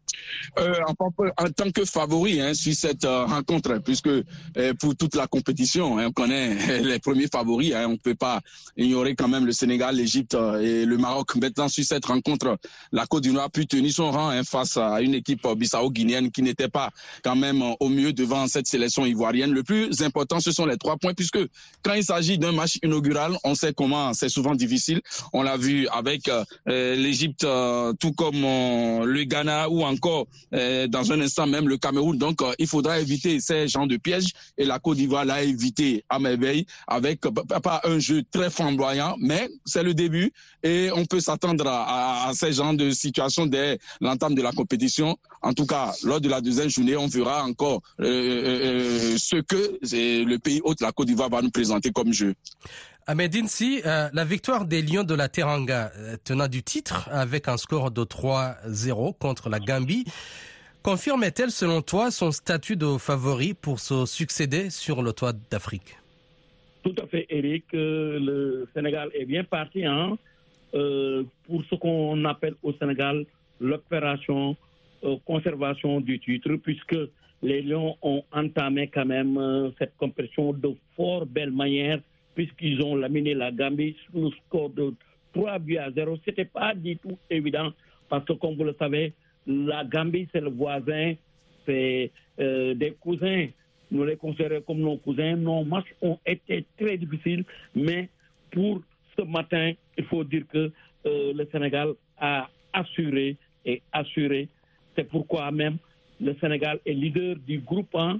euh, 0.58 0.74
en, 0.86 1.48
tant 1.50 1.70
que 1.70 1.84
favori 1.84 2.40
hein, 2.40 2.54
sur 2.54 2.74
cette 2.74 3.04
euh, 3.04 3.24
rencontre, 3.24 3.78
puisque 3.78 4.08
euh, 4.08 4.74
pour 4.78 4.94
toute 4.96 5.14
la 5.14 5.26
compétition, 5.26 5.98
hein, 5.98 6.06
on 6.08 6.12
connaît 6.12 6.80
les 6.82 6.98
premiers 6.98 7.28
favoris. 7.28 7.74
Hein, 7.74 7.86
on 7.86 7.92
ne 7.92 7.96
peut 7.96 8.14
pas 8.14 8.40
ignorer 8.76 9.14
quand 9.14 9.28
même 9.28 9.46
le 9.46 9.52
Sénégal, 9.52 9.96
l'Égypte 9.96 10.34
et 10.34 10.84
le 10.84 10.98
Maroc. 10.98 11.34
Maintenant, 11.36 11.68
sur 11.68 11.84
cette 11.84 12.04
rencontre, 12.04 12.58
la 12.92 13.06
Côte 13.06 13.22
d'Ivoire 13.22 13.44
a 13.44 13.48
pu 13.48 13.66
tenir 13.66 13.92
son 13.92 14.10
rang 14.10 14.32
face 14.44 14.76
à 14.76 15.00
une 15.00 15.14
équipe 15.14 15.46
bissau-guinéenne 15.56 16.30
qui 16.30 16.42
n'était 16.42 16.68
pas 16.68 16.90
quand 17.24 17.36
même 17.36 17.62
au 17.80 17.88
mieux 17.88 18.12
devant 18.12 18.46
cette 18.46 18.66
sélection 18.66 19.06
ivoirienne. 19.06 19.52
Le 19.52 19.62
plus 19.62 20.02
important, 20.02 20.40
ce 20.40 20.52
sont 20.52 20.66
les 20.66 20.76
trois 20.76 20.96
points, 20.96 21.14
puisque 21.14 21.38
quand 21.82 21.94
il 21.94 22.04
s'agit 22.04 22.38
d'un 22.38 22.52
match 22.52 22.78
inaugural, 22.82 23.36
on 23.44 23.54
sait 23.54 23.72
comment 23.72 24.12
c'est 24.12 24.28
souvent 24.28 24.54
difficile. 24.54 25.00
On 25.32 25.42
l'a 25.42 25.56
vu 25.56 25.88
avec 25.88 26.30
l'Égypte, 26.66 27.46
tout 27.98 28.12
comme 28.12 28.44
le 29.04 29.24
Ghana 29.24 29.68
ou 29.68 29.82
encore 29.82 30.26
euh, 30.54 30.86
dans 30.86 31.12
un 31.12 31.20
instant 31.20 31.46
même 31.46 31.68
le 31.68 31.76
Cameroun. 31.76 32.16
Donc, 32.18 32.42
euh, 32.42 32.52
il 32.58 32.66
faudra 32.66 33.00
éviter 33.00 33.40
ces 33.40 33.68
genres 33.68 33.86
de 33.86 33.96
pièges 33.96 34.32
et 34.58 34.64
la 34.64 34.78
Côte 34.78 34.96
d'Ivoire 34.96 35.24
l'a 35.24 35.42
évité 35.42 36.04
à 36.08 36.18
merveille 36.18 36.66
avec 36.86 37.20
pas 37.20 37.80
un 37.84 37.98
jeu 37.98 38.22
très 38.30 38.50
flamboyant, 38.50 39.16
mais 39.18 39.48
c'est 39.64 39.82
le 39.82 39.94
début 39.94 40.32
et 40.62 40.90
on 40.94 41.04
peut 41.04 41.20
s'attendre 41.20 41.66
à, 41.66 42.30
ces 42.34 42.52
genres 42.52 42.74
de 42.74 42.90
situations 42.90 43.46
dès 43.46 43.78
l'entame 44.00 44.34
de 44.34 44.42
la 44.42 44.52
compétition. 44.52 45.16
En 45.42 45.52
tout 45.52 45.66
cas, 45.66 45.92
lors 46.04 46.20
de 46.20 46.28
la 46.28 46.40
deuxième 46.40 46.68
journée, 46.68 46.96
on 46.96 47.06
verra 47.06 47.44
encore 47.44 47.82
euh, 48.00 49.16
ce 49.18 49.36
que 49.42 49.78
le 49.82 50.36
pays 50.38 50.60
hôte, 50.64 50.80
la 50.80 50.92
Côte 50.92 51.08
d'Ivoire, 51.08 51.30
va 51.30 51.42
nous 51.42 51.50
présenter 51.50 51.90
comme 51.90 52.12
jeu. 52.12 52.34
Ahmed 53.06 53.34
Insi, 53.34 53.82
euh, 53.84 54.08
la 54.12 54.24
victoire 54.24 54.64
des 54.64 54.80
Lions 54.80 55.02
de 55.02 55.14
la 55.14 55.28
Teranga, 55.28 55.90
euh, 55.98 56.16
tenant 56.24 56.46
du 56.46 56.62
titre 56.62 57.08
avec 57.10 57.48
un 57.48 57.56
score 57.56 57.90
de 57.90 58.04
3-0 58.04 59.18
contre 59.18 59.48
la 59.48 59.58
Gambie, 59.58 60.04
confirme-t-elle 60.82 61.50
selon 61.50 61.82
toi 61.82 62.12
son 62.12 62.30
statut 62.30 62.76
de 62.76 62.98
favori 62.98 63.54
pour 63.54 63.80
se 63.80 64.06
succéder 64.06 64.70
sur 64.70 65.02
le 65.02 65.12
toit 65.12 65.32
d'Afrique? 65.50 65.96
Tout 66.84 66.94
à 67.02 67.06
fait, 67.08 67.26
Eric. 67.28 67.64
Euh, 67.74 68.20
le 68.20 68.68
Sénégal 68.72 69.10
est 69.14 69.24
bien 69.24 69.42
parti 69.42 69.84
hein, 69.84 70.16
pour 70.72 71.64
ce 71.68 71.74
qu'on 71.74 72.24
appelle 72.24 72.54
au 72.62 72.72
Sénégal 72.74 73.26
l'opération 73.60 74.56
conservation 75.26 76.00
du 76.00 76.20
titre, 76.20 76.54
puisque 76.62 76.96
les 77.42 77.62
Lions 77.62 77.96
ont 78.02 78.22
entamé 78.30 78.86
quand 78.86 79.04
même 79.04 79.72
cette 79.76 79.96
compétition 79.96 80.52
de 80.52 80.76
fort 80.96 81.26
belle 81.26 81.50
manière 81.50 82.00
puisqu'ils 82.34 82.82
ont 82.82 82.96
laminé 82.96 83.34
la 83.34 83.50
Gambie 83.50 83.96
sur 84.10 84.20
le 84.20 84.30
score 84.46 84.70
de 84.70 84.94
3 85.34 85.58
buts 85.58 85.78
à 85.78 85.90
0. 85.90 86.16
Ce 86.24 86.30
n'était 86.30 86.44
pas 86.44 86.74
du 86.74 86.96
tout 86.96 87.18
évident 87.30 87.70
parce 88.08 88.24
que, 88.24 88.32
comme 88.34 88.54
vous 88.56 88.64
le 88.64 88.74
savez, 88.78 89.12
la 89.46 89.84
Gambie, 89.84 90.28
c'est 90.32 90.40
le 90.40 90.50
voisin, 90.50 91.14
c'est 91.66 92.10
euh, 92.40 92.74
des 92.74 92.92
cousins 92.92 93.46
nous 93.92 94.04
les 94.04 94.16
considérons 94.16 94.62
comme 94.62 94.78
nos 94.80 94.96
cousins. 94.96 95.36
Nos 95.36 95.64
matchs 95.64 95.94
ont 96.00 96.18
été 96.26 96.64
très 96.78 96.96
difficiles, 96.96 97.44
mais 97.74 98.08
pour 98.50 98.80
ce 99.16 99.22
matin, 99.22 99.72
il 99.98 100.04
faut 100.04 100.24
dire 100.24 100.44
que 100.48 100.72
euh, 101.06 101.32
le 101.34 101.46
Sénégal 101.52 101.92
a 102.18 102.48
assuré 102.72 103.36
et 103.66 103.82
assuré. 103.92 104.48
C'est 104.96 105.04
pourquoi 105.08 105.50
même 105.50 105.76
le 106.20 106.34
Sénégal 106.40 106.80
est 106.86 106.94
leader 106.94 107.36
du 107.36 107.58
groupe 107.58 107.94
1. 107.94 108.18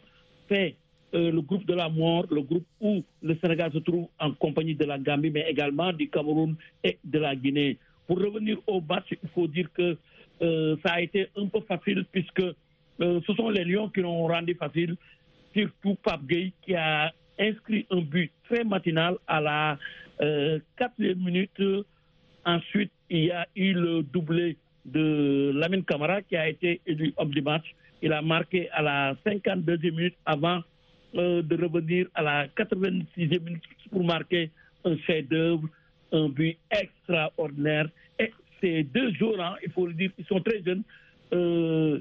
C'est 0.51 0.75
euh, 1.15 1.31
le 1.31 1.41
groupe 1.43 1.67
de 1.67 1.75
la 1.75 1.89
mort, 1.89 2.27
le 2.31 2.43
groupe 2.43 2.67
où 2.81 3.03
le 3.23 3.37
Sénégal 3.43 3.71
se 3.73 3.79
trouve 3.79 4.09
en 4.19 4.33
compagnie 4.33 4.75
de 4.75 4.85
la 4.85 4.99
Gambie, 4.99 5.31
mais 5.31 5.45
également 5.49 5.93
du 5.93 6.09
Cameroun 6.09 6.55
et 6.83 6.99
de 7.05 7.19
la 7.19 7.37
Guinée. 7.37 7.77
Pour 8.07 8.19
revenir 8.19 8.59
au 8.67 8.81
match, 8.81 9.07
il 9.11 9.29
faut 9.35 9.47
dire 9.47 9.69
que 9.75 9.97
euh, 10.43 10.77
ça 10.85 10.93
a 10.95 11.01
été 11.03 11.29
un 11.37 11.47
peu 11.47 11.61
facile 11.61 12.05
puisque 12.11 12.41
euh, 12.41 13.21
ce 13.27 13.35
sont 13.35 13.51
les 13.51 13.65
Lions 13.65 13.91
qui 13.91 14.01
l'ont 14.01 14.27
rendu 14.27 14.55
facile, 14.55 14.97
surtout 15.55 15.97
Pape 16.03 16.23
qui 16.63 16.75
a 16.75 17.13
inscrit 17.39 17.87
un 17.91 18.01
but 18.01 18.31
très 18.49 18.65
matinal 18.65 19.17
à 19.27 19.41
la 19.41 19.79
quatrième 20.77 21.19
minute. 21.19 21.61
Ensuite, 22.45 22.93
il 23.11 23.25
y 23.25 23.31
a 23.33 23.47
eu 23.57 23.73
le 23.73 24.03
doublé 24.03 24.57
de 24.85 25.53
Lamine 25.55 25.85
Camara 25.85 26.23
qui 26.23 26.37
a 26.37 26.49
été 26.49 26.81
élu 26.87 27.13
homme 27.17 27.31
du 27.31 27.43
match. 27.43 27.75
Il 28.03 28.13
a 28.13 28.23
marqué 28.23 28.71
à 28.71 28.83
la 28.83 29.15
52e 29.27 29.91
minute 29.91 30.15
avant 30.25 30.63
euh, 31.15 31.43
de 31.43 31.57
revenir 31.63 32.07
à 32.15 32.23
la 32.23 32.47
86e 32.49 33.41
minute 33.43 33.63
pour 33.91 34.05
marquer 34.05 34.51
un 34.85 34.97
chef-d'œuvre, 34.99 35.69
un 36.13 36.29
but 36.29 36.59
extraordinaire. 36.71 37.89
Et 38.19 38.33
ces 38.61 38.83
deux 38.85 39.13
hein, 39.39 39.55
il 39.63 39.71
faut 39.71 39.87
le 39.87 39.95
dire, 39.95 40.11
ils 40.19 40.25
sont 40.27 40.41
très 40.41 40.63
jeunes. 40.63 40.83
Euh, 41.33 42.01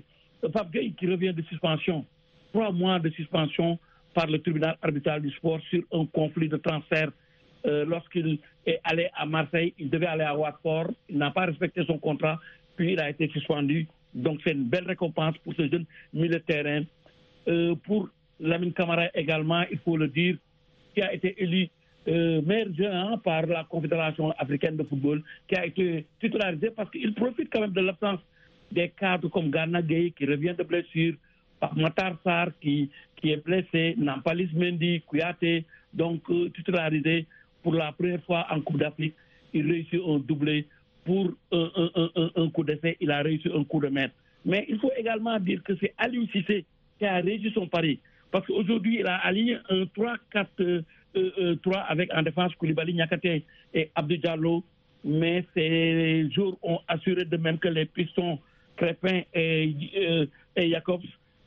qui 0.97 1.07
revient 1.07 1.33
de 1.33 1.41
suspension, 1.43 2.05
trois 2.51 2.71
mois 2.71 2.99
de 2.99 3.09
suspension 3.11 3.77
par 4.13 4.27
le 4.27 4.39
tribunal 4.39 4.75
arbitral 4.81 5.21
du 5.21 5.29
sport 5.31 5.59
sur 5.69 5.83
un 5.91 6.05
conflit 6.05 6.49
de 6.49 6.57
transfert. 6.57 7.11
Euh, 7.65 7.85
Lorsqu'il 7.85 8.39
est 8.65 8.79
allé 8.83 9.09
à 9.13 9.25
Marseille, 9.25 9.73
il 9.77 9.89
devait 9.89 10.07
aller 10.07 10.23
à 10.23 10.35
Watford, 10.35 10.91
il 11.09 11.17
n'a 11.17 11.31
pas 11.31 11.45
respecté 11.45 11.83
son 11.85 11.97
contrat, 11.97 12.39
puis 12.75 12.93
il 12.93 12.99
a 12.99 13.09
été 13.09 13.27
suspendu. 13.29 13.87
Donc 14.13 14.39
c'est 14.43 14.51
une 14.51 14.65
belle 14.65 14.85
récompense 14.85 15.37
pour 15.39 15.53
ce 15.53 15.69
jeune 15.69 15.85
milieu. 16.13 16.41
Euh, 17.47 17.75
pour 17.85 18.09
Lamine 18.41 18.73
Camara 18.73 19.07
également, 19.13 19.63
il 19.71 19.77
faut 19.79 19.97
le 19.97 20.07
dire, 20.07 20.35
qui 20.93 21.01
a 21.01 21.13
été 21.13 21.41
élu 21.41 21.69
euh, 22.07 22.41
jeune 22.75 22.93
hein, 22.93 23.21
par 23.23 23.45
la 23.45 23.63
Confédération 23.63 24.31
africaine 24.31 24.75
de 24.75 24.83
football, 24.83 25.23
qui 25.47 25.55
a 25.55 25.65
été 25.65 26.05
titularisé 26.19 26.71
parce 26.71 26.89
qu'il 26.91 27.13
profite 27.13 27.49
quand 27.51 27.61
même 27.61 27.71
de 27.71 27.81
l'absence 27.81 28.19
des 28.71 28.89
cadres 28.89 29.29
comme 29.29 29.51
Ghana 29.51 29.81
qui 29.83 30.25
revient 30.25 30.55
de 30.57 30.63
blessure, 30.63 31.15
Matar 31.75 32.17
Sarr 32.23 32.47
qui, 32.59 32.89
qui 33.17 33.31
est 33.31 33.43
blessé, 33.43 33.95
Nampalis 33.97 34.49
Mendy, 34.53 35.01
Kouyaté, 35.01 35.65
donc 35.93 36.21
euh, 36.29 36.49
titularisé 36.49 37.27
pour 37.61 37.73
la 37.75 37.91
première 37.91 38.23
fois 38.23 38.47
en 38.49 38.61
Coupe 38.61 38.79
d'Afrique. 38.79 39.13
Il 39.53 39.69
réussit 39.69 40.01
un 40.07 40.17
doublé 40.17 40.65
pour 41.05 41.31
un, 41.51 41.71
un, 41.75 42.09
un, 42.15 42.31
un 42.35 42.49
coup 42.49 42.63
d'essai, 42.63 42.97
il 42.99 43.11
a 43.11 43.21
réussi 43.21 43.49
un 43.53 43.63
coup 43.63 43.79
de 43.79 43.89
maître. 43.89 44.15
Mais 44.45 44.65
il 44.69 44.79
faut 44.79 44.91
également 44.97 45.39
dire 45.39 45.61
que 45.63 45.73
c'est 45.79 45.93
Ali 45.97 46.27
Cissé 46.31 46.65
qui 46.97 47.05
a 47.05 47.17
réussi 47.17 47.51
son 47.53 47.67
pari. 47.67 47.99
Parce 48.31 48.45
qu'aujourd'hui, 48.47 48.99
il 48.99 49.07
a 49.07 49.17
aligné 49.17 49.57
un 49.69 49.83
3-4-3 49.83 50.15
euh, 50.57 50.81
euh, 51.15 51.55
avec 51.87 52.13
en 52.13 52.21
défense 52.21 52.55
Koulibaly, 52.55 52.93
Nyakate 52.93 53.43
et 53.73 53.91
Abdou. 53.95 54.63
Mais 55.03 55.45
ces 55.55 56.29
jours 56.31 56.57
ont 56.61 56.79
assuré 56.87 57.25
de 57.25 57.37
même 57.37 57.57
que 57.57 57.67
les 57.67 57.85
pistons 57.85 58.39
Crépin 58.77 59.21
et, 59.33 59.75
euh, 59.97 60.25
et 60.55 60.69
Jacobs. 60.69 61.01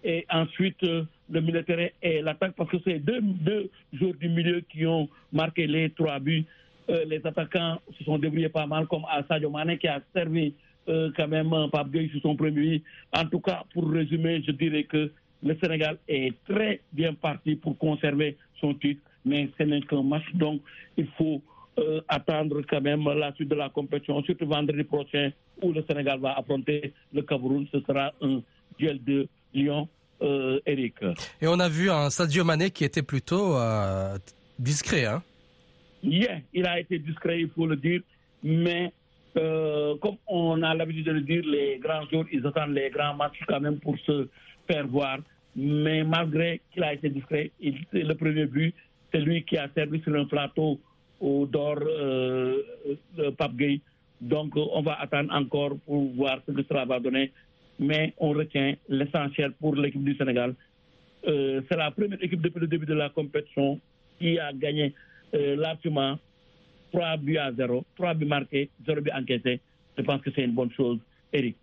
Et 0.04 0.26
ensuite, 0.30 0.82
euh, 0.82 1.04
le 1.30 1.40
militaire 1.40 1.90
et 2.02 2.20
l'attaque, 2.20 2.54
parce 2.56 2.70
que 2.70 2.76
c'est 2.84 2.98
deux, 2.98 3.20
deux 3.22 3.70
joueurs 3.92 4.14
du 4.14 4.28
milieu 4.28 4.60
qui 4.60 4.84
ont 4.86 5.08
marqué 5.32 5.66
les 5.66 5.90
trois 5.90 6.18
buts. 6.18 6.44
Euh, 6.90 7.04
les 7.06 7.26
attaquants 7.26 7.80
se 7.98 8.04
sont 8.04 8.18
débrouillés 8.18 8.50
pas 8.50 8.66
mal, 8.66 8.86
comme 8.86 9.04
Sadio 9.26 9.48
Mane 9.48 9.78
qui 9.78 9.88
a 9.88 10.02
servi 10.12 10.52
euh, 10.88 11.10
quand 11.16 11.28
même 11.28 11.50
Pape 11.72 11.90
Gueye 11.90 12.10
sur 12.10 12.20
son 12.20 12.36
premier. 12.36 12.82
En 13.16 13.24
tout 13.24 13.40
cas, 13.40 13.62
pour 13.72 13.90
résumer, 13.90 14.42
je 14.46 14.52
dirais 14.52 14.84
que 14.84 15.10
le 15.44 15.56
Sénégal 15.62 15.98
est 16.08 16.34
très 16.48 16.80
bien 16.92 17.14
parti 17.14 17.54
pour 17.56 17.76
conserver 17.78 18.36
son 18.60 18.74
titre, 18.74 19.02
mais 19.24 19.48
ce 19.58 19.62
n'est 19.64 19.82
qu'un 19.82 20.02
match, 20.02 20.24
donc 20.34 20.62
il 20.96 21.06
faut 21.18 21.42
euh, 21.78 22.00
attendre 22.08 22.62
quand 22.68 22.80
même 22.80 23.04
la 23.04 23.32
suite 23.34 23.50
de 23.50 23.54
la 23.54 23.68
compétition, 23.68 24.22
surtout 24.22 24.46
vendredi 24.46 24.84
prochain 24.84 25.30
où 25.62 25.72
le 25.72 25.84
Sénégal 25.88 26.18
va 26.18 26.32
affronter 26.38 26.92
le 27.12 27.22
Cameroun. 27.22 27.66
Ce 27.72 27.80
sera 27.80 28.12
un 28.22 28.40
duel 28.78 29.02
de 29.04 29.28
Lyon, 29.52 29.88
euh, 30.22 30.60
Eric. 30.66 30.94
Et 31.40 31.46
on 31.46 31.58
a 31.60 31.68
vu 31.68 31.90
un 31.90 32.10
Sadio 32.10 32.42
Mané 32.44 32.70
qui 32.70 32.84
était 32.84 33.02
plutôt 33.02 33.56
euh, 33.56 34.16
discret. 34.58 35.04
Hein 35.04 35.22
Yeah, 36.02 36.38
il 36.52 36.66
a 36.66 36.80
été 36.80 36.98
discret, 36.98 37.40
il 37.40 37.50
faut 37.50 37.66
le 37.66 37.76
dire, 37.76 38.00
mais 38.42 38.92
comme 39.34 40.16
on 40.28 40.62
a 40.62 40.74
l'habitude 40.74 41.06
de 41.06 41.12
le 41.12 41.22
dire, 41.22 41.42
les 41.44 41.78
grands 41.82 42.06
jours, 42.08 42.24
ils 42.30 42.46
attendent 42.46 42.74
les 42.74 42.88
grands 42.90 43.14
matchs 43.14 43.40
quand 43.48 43.58
même 43.58 43.80
pour 43.80 43.98
se 44.06 44.28
faire 44.68 44.86
voir. 44.86 45.18
Mais 45.56 46.02
malgré 46.04 46.60
qu'il 46.72 46.82
a 46.82 46.94
été 46.94 47.08
discret, 47.10 47.50
le 47.60 48.14
premier 48.14 48.46
but, 48.46 48.74
c'est 49.12 49.20
lui 49.20 49.44
qui 49.44 49.56
a 49.56 49.68
servi 49.74 50.00
sur 50.02 50.14
un 50.14 50.24
plateau 50.24 50.80
au 51.20 51.46
d'or 51.46 51.78
euh, 51.80 52.62
Pape 53.38 53.54
Gueye. 53.56 53.80
Donc 54.20 54.56
on 54.56 54.82
va 54.82 54.94
attendre 55.00 55.32
encore 55.32 55.76
pour 55.86 56.10
voir 56.14 56.40
ce 56.46 56.52
que 56.52 56.62
cela 56.68 56.84
va 56.84 56.98
donner. 56.98 57.30
Mais 57.78 58.14
on 58.18 58.30
retient 58.30 58.74
l'essentiel 58.88 59.52
pour 59.52 59.74
l'équipe 59.76 60.02
du 60.02 60.16
Sénégal. 60.16 60.54
Euh, 61.26 61.62
c'est 61.68 61.76
la 61.76 61.90
première 61.90 62.22
équipe 62.22 62.40
depuis 62.40 62.60
le 62.60 62.66
début 62.66 62.86
de 62.86 62.94
la 62.94 63.08
compétition 63.08 63.80
qui 64.18 64.38
a 64.38 64.52
gagné 64.52 64.92
euh, 65.34 65.56
largement 65.56 66.18
3 66.92 67.16
buts 67.16 67.38
à 67.38 67.52
0, 67.52 67.84
3 67.96 68.14
buts 68.14 68.26
marqués, 68.26 68.70
0 68.86 69.00
buts 69.00 69.10
encaissés. 69.12 69.60
Je 69.96 70.02
pense 70.02 70.20
que 70.22 70.30
c'est 70.34 70.42
une 70.44 70.52
bonne 70.52 70.70
chose, 70.72 70.98
Eric. 71.32 71.56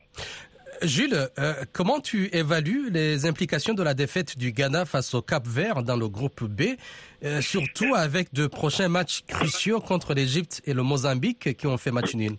Jules, 0.81 1.29
euh, 1.38 1.53
comment 1.73 2.00
tu 2.00 2.29
évalues 2.35 2.89
les 2.89 3.25
implications 3.25 3.73
de 3.73 3.83
la 3.83 3.93
défaite 3.93 4.38
du 4.38 4.51
Ghana 4.51 4.85
face 4.85 5.13
au 5.13 5.21
Cap 5.21 5.47
Vert 5.47 5.83
dans 5.83 5.95
le 5.95 6.07
groupe 6.07 6.43
B, 6.43 6.75
euh, 7.23 7.41
surtout 7.41 7.93
avec 7.95 8.33
de 8.33 8.47
prochains 8.47 8.88
matchs 8.88 9.21
cruciaux 9.27 9.79
contre 9.79 10.13
l'Égypte 10.13 10.61
et 10.65 10.73
le 10.73 10.81
Mozambique 10.81 11.55
qui 11.55 11.67
ont 11.67 11.77
fait 11.77 11.91
match 11.91 12.15
nul? 12.15 12.35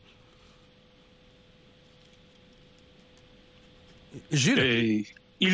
Jules? 4.32 5.06
Euh. 5.40 5.49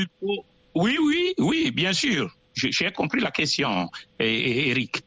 Oui, 0.75 0.97
oui, 1.01 1.35
oui, 1.39 1.71
bien 1.71 1.93
sûr. 1.93 2.35
J'ai 2.55 2.91
compris 2.91 3.21
la 3.21 3.31
question, 3.31 3.91
Eric. 4.19 5.03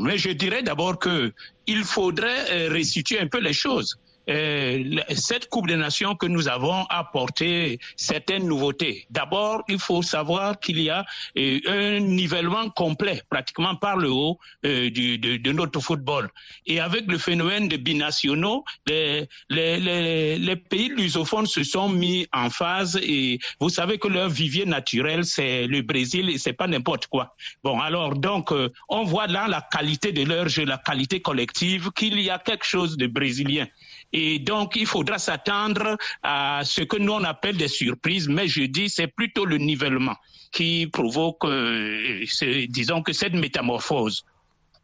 Mais 0.00 0.18
je 0.18 0.30
dirais 0.30 0.62
d'abord 0.62 0.98
que 0.98 1.32
il 1.66 1.84
faudrait 1.84 2.68
restituer 2.68 3.20
un 3.20 3.26
peu 3.26 3.40
les 3.40 3.52
choses. 3.52 3.98
Euh, 4.28 4.96
cette 5.14 5.48
Coupe 5.48 5.66
des 5.68 5.76
Nations 5.76 6.14
que 6.14 6.26
nous 6.26 6.48
avons 6.48 6.84
apporté 6.90 7.78
certaines 7.96 8.46
nouveautés. 8.46 9.06
D'abord, 9.10 9.62
il 9.68 9.78
faut 9.78 10.02
savoir 10.02 10.58
qu'il 10.60 10.80
y 10.80 10.90
a 10.90 11.04
euh, 11.38 11.60
un 11.66 12.00
nivellement 12.00 12.68
complet, 12.70 13.22
pratiquement 13.30 13.74
par 13.76 13.96
le 13.96 14.10
haut, 14.10 14.38
euh, 14.66 14.90
du- 14.90 15.18
de, 15.18 15.36
de 15.36 15.52
notre 15.52 15.80
football. 15.80 16.28
Et 16.66 16.80
avec 16.80 17.06
le 17.06 17.18
phénomène 17.18 17.68
de 17.68 17.76
binationaux, 17.76 18.64
les, 18.86 19.28
les, 19.48 19.78
les, 19.80 20.38
les 20.38 20.56
pays 20.56 20.88
lusophones 20.88 21.46
se 21.46 21.62
sont 21.64 21.88
mis 21.88 22.26
en 22.32 22.50
phase 22.50 22.98
et 23.02 23.38
vous 23.60 23.70
savez 23.70 23.98
que 23.98 24.08
leur 24.08 24.28
vivier 24.28 24.66
naturel, 24.66 25.24
c'est 25.24 25.66
le 25.66 25.82
Brésil 25.82 26.28
et 26.30 26.38
c'est 26.38 26.52
pas 26.52 26.66
n'importe 26.66 27.06
quoi. 27.06 27.34
Bon, 27.64 27.80
alors 27.80 28.14
donc, 28.14 28.52
euh, 28.52 28.68
on 28.88 29.04
voit 29.04 29.26
là 29.26 29.46
la 29.48 29.66
qualité 29.70 30.12
de 30.12 30.24
leur 30.24 30.48
jeu, 30.48 30.64
la 30.64 30.78
qualité 30.78 31.20
collective, 31.20 31.90
qu'il 31.92 32.20
y 32.20 32.30
a 32.30 32.38
quelque 32.38 32.66
chose 32.66 32.96
de 32.96 33.06
brésilien. 33.06 33.66
Et 34.12 34.38
donc, 34.38 34.76
il 34.76 34.86
faudra 34.86 35.18
s'attendre 35.18 35.96
à 36.22 36.62
ce 36.64 36.82
que 36.82 36.96
nous 36.96 37.12
on 37.12 37.24
appelle 37.24 37.56
des 37.56 37.68
surprises, 37.68 38.28
mais 38.28 38.48
je 38.48 38.62
dis 38.62 38.88
c'est 38.88 39.08
plutôt 39.08 39.44
le 39.44 39.58
nivellement 39.58 40.16
qui 40.50 40.86
provoque, 40.86 41.44
euh, 41.44 42.24
disons 42.68 43.02
que 43.02 43.12
cette 43.12 43.34
métamorphose. 43.34 44.24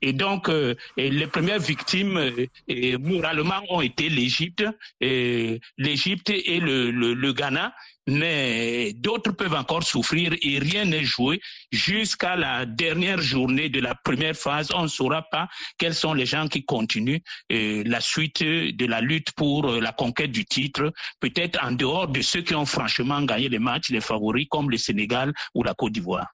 Et 0.02 0.12
donc, 0.12 0.50
euh, 0.50 0.74
les 0.98 1.26
premières 1.26 1.58
victimes, 1.58 2.18
euh, 2.18 2.98
moralement, 2.98 3.62
ont 3.70 3.80
été 3.80 4.10
l'Égypte, 4.10 4.64
l'Égypte 5.00 6.28
et 6.28 6.60
le 6.60 7.32
Ghana, 7.32 7.72
mais 8.06 8.92
d'autres 8.94 9.32
peuvent 9.32 9.54
encore 9.54 9.82
souffrir 9.82 10.34
et 10.42 10.58
rien 10.58 10.84
n'est 10.84 11.04
joué 11.04 11.40
jusqu'à 11.72 12.36
la 12.36 12.66
dernière 12.66 13.20
journée 13.20 13.68
de 13.68 13.80
la 13.80 13.94
première 13.94 14.36
phase. 14.36 14.68
On 14.74 14.82
ne 14.82 14.88
saura 14.88 15.22
pas 15.22 15.48
quels 15.78 15.94
sont 15.94 16.14
les 16.14 16.26
gens 16.26 16.48
qui 16.48 16.64
continuent 16.64 17.20
euh, 17.52 17.82
la 17.86 18.00
suite 18.00 18.42
de 18.42 18.86
la 18.86 19.00
lutte 19.00 19.32
pour 19.32 19.68
euh, 19.68 19.80
la 19.80 19.92
conquête 19.92 20.32
du 20.32 20.44
titre, 20.44 20.92
peut-être 21.20 21.58
en 21.62 21.72
dehors 21.72 22.08
de 22.08 22.20
ceux 22.20 22.42
qui 22.42 22.54
ont 22.54 22.66
franchement 22.66 23.22
gagné 23.22 23.48
les 23.48 23.58
matchs, 23.58 23.90
les 23.90 24.00
favoris 24.00 24.46
comme 24.50 24.70
le 24.70 24.76
Sénégal 24.76 25.32
ou 25.54 25.62
la 25.62 25.74
Côte 25.74 25.92
d'Ivoire. 25.92 26.26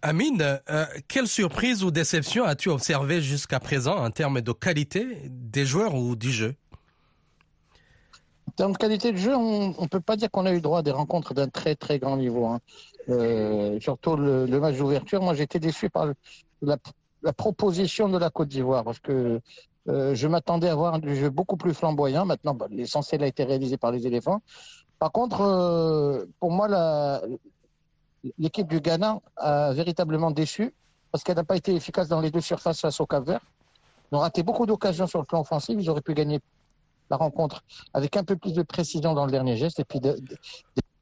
Amine, 0.00 0.60
euh, 0.70 0.86
quelle 1.08 1.26
surprise 1.26 1.82
ou 1.82 1.90
déception 1.90 2.44
as-tu 2.44 2.68
observé 2.68 3.20
jusqu'à 3.20 3.58
présent 3.58 3.96
en 3.96 4.10
termes 4.10 4.40
de 4.40 4.52
qualité 4.52 5.22
des 5.28 5.66
joueurs 5.66 5.94
ou 5.96 6.14
du 6.14 6.30
jeu? 6.30 6.54
Dans 8.58 8.72
qualité 8.72 9.12
de 9.12 9.16
jeu, 9.16 9.36
on 9.36 9.68
ne 9.68 9.86
peut 9.86 10.00
pas 10.00 10.16
dire 10.16 10.30
qu'on 10.32 10.44
a 10.44 10.52
eu 10.52 10.60
droit 10.60 10.80
à 10.80 10.82
des 10.82 10.90
rencontres 10.90 11.32
d'un 11.32 11.48
très 11.48 11.76
très 11.76 12.00
grand 12.00 12.16
niveau. 12.16 12.46
Hein. 12.46 12.58
Euh, 13.08 13.78
surtout 13.80 14.16
le, 14.16 14.46
match 14.58 14.76
d'ouverture, 14.76 15.22
moi 15.22 15.34
j'étais 15.34 15.60
déçu 15.60 15.88
par 15.90 16.08
la, 16.62 17.32
proposition 17.32 18.08
de 18.08 18.18
la 18.18 18.30
Côte 18.30 18.48
d'Ivoire 18.48 18.82
parce 18.82 18.98
que 18.98 19.40
euh, 19.88 20.14
je 20.14 20.26
m'attendais 20.26 20.68
à 20.68 20.74
voir 20.74 20.94
un 20.94 21.14
jeu 21.14 21.30
beaucoup 21.30 21.56
plus 21.56 21.72
flamboyant. 21.72 22.26
Maintenant, 22.26 22.54
bah, 22.54 22.66
l'essentiel 22.68 23.22
a 23.22 23.28
été 23.28 23.44
réalisé 23.44 23.76
par 23.76 23.92
les 23.92 24.08
éléphants. 24.08 24.42
Par 24.98 25.12
contre, 25.12 25.40
euh, 25.40 26.26
pour 26.40 26.50
moi, 26.50 27.20
l'équipe 28.38 28.66
du 28.66 28.80
Ghana 28.80 29.20
a 29.36 29.72
véritablement 29.72 30.32
déçu 30.32 30.74
parce 31.12 31.22
qu'elle 31.22 31.36
n'a 31.36 31.44
pas 31.44 31.56
été 31.56 31.74
efficace 31.74 32.08
dans 32.08 32.20
les 32.20 32.32
deux 32.32 32.40
surfaces 32.40 32.80
face 32.80 33.00
au 33.00 33.06
Cap-Vert. 33.06 33.40
Ils 34.10 34.16
ont 34.16 34.20
raté 34.20 34.42
beaucoup 34.42 34.66
d'occasions 34.66 35.06
sur 35.06 35.20
le 35.20 35.26
plan 35.26 35.42
offensif. 35.42 35.76
Ils 35.78 35.88
auraient 35.88 36.02
pu 36.02 36.14
gagner 36.14 36.40
la 37.10 37.16
rencontre 37.16 37.62
avec 37.94 38.16
un 38.16 38.24
peu 38.24 38.36
plus 38.36 38.52
de 38.52 38.62
précision 38.62 39.14
dans 39.14 39.26
le 39.26 39.32
dernier 39.32 39.56
geste. 39.56 39.80
Et 39.80 39.84
puis 39.84 40.00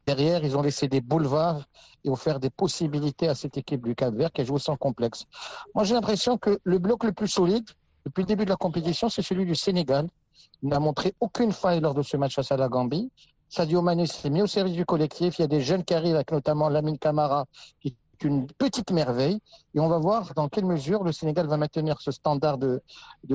derrière, 0.06 0.44
ils 0.44 0.56
ont 0.56 0.62
laissé 0.62 0.88
des 0.88 1.00
boulevards 1.00 1.64
et 2.04 2.10
offert 2.10 2.40
des 2.40 2.50
possibilités 2.50 3.28
à 3.28 3.34
cette 3.34 3.56
équipe 3.56 3.84
du 3.84 3.94
Cap-Vert 3.94 4.32
qui 4.32 4.42
a 4.42 4.44
joué 4.44 4.58
sans 4.58 4.76
complexe. 4.76 5.24
Moi, 5.74 5.84
j'ai 5.84 5.94
l'impression 5.94 6.38
que 6.38 6.58
le 6.62 6.78
bloc 6.78 7.04
le 7.04 7.12
plus 7.12 7.28
solide 7.28 7.68
depuis 8.06 8.22
le 8.22 8.26
début 8.28 8.44
de 8.44 8.50
la 8.50 8.56
compétition, 8.56 9.08
c'est 9.08 9.20
celui 9.20 9.44
du 9.44 9.56
Sénégal. 9.56 10.08
Il 10.62 10.68
n'a 10.68 10.78
montré 10.78 11.12
aucune 11.18 11.50
faille 11.50 11.80
lors 11.80 11.92
de 11.92 12.02
ce 12.02 12.16
match 12.16 12.36
face 12.36 12.52
à 12.52 12.56
la 12.56 12.68
Gambie. 12.68 13.10
Sadio 13.48 13.82
Mané 13.82 14.06
s'est 14.06 14.30
mis 14.30 14.42
au 14.42 14.46
service 14.46 14.74
du 14.74 14.84
collectif. 14.84 15.38
Il 15.38 15.42
y 15.42 15.44
a 15.44 15.48
des 15.48 15.60
jeunes 15.60 15.84
qui 15.84 15.92
arrivent, 15.92 16.14
avec 16.14 16.30
notamment 16.30 16.68
Lamine 16.68 16.98
Camara, 16.98 17.46
qui 17.80 17.96
une 18.24 18.46
petite 18.46 18.90
merveille. 18.90 19.40
Et 19.74 19.80
on 19.80 19.88
va 19.88 19.98
voir 19.98 20.34
dans 20.34 20.48
quelle 20.48 20.66
mesure 20.66 21.04
le 21.04 21.12
Sénégal 21.12 21.46
va 21.46 21.56
maintenir 21.56 22.00
ce 22.00 22.10
standard 22.10 22.58
de, 22.58 22.80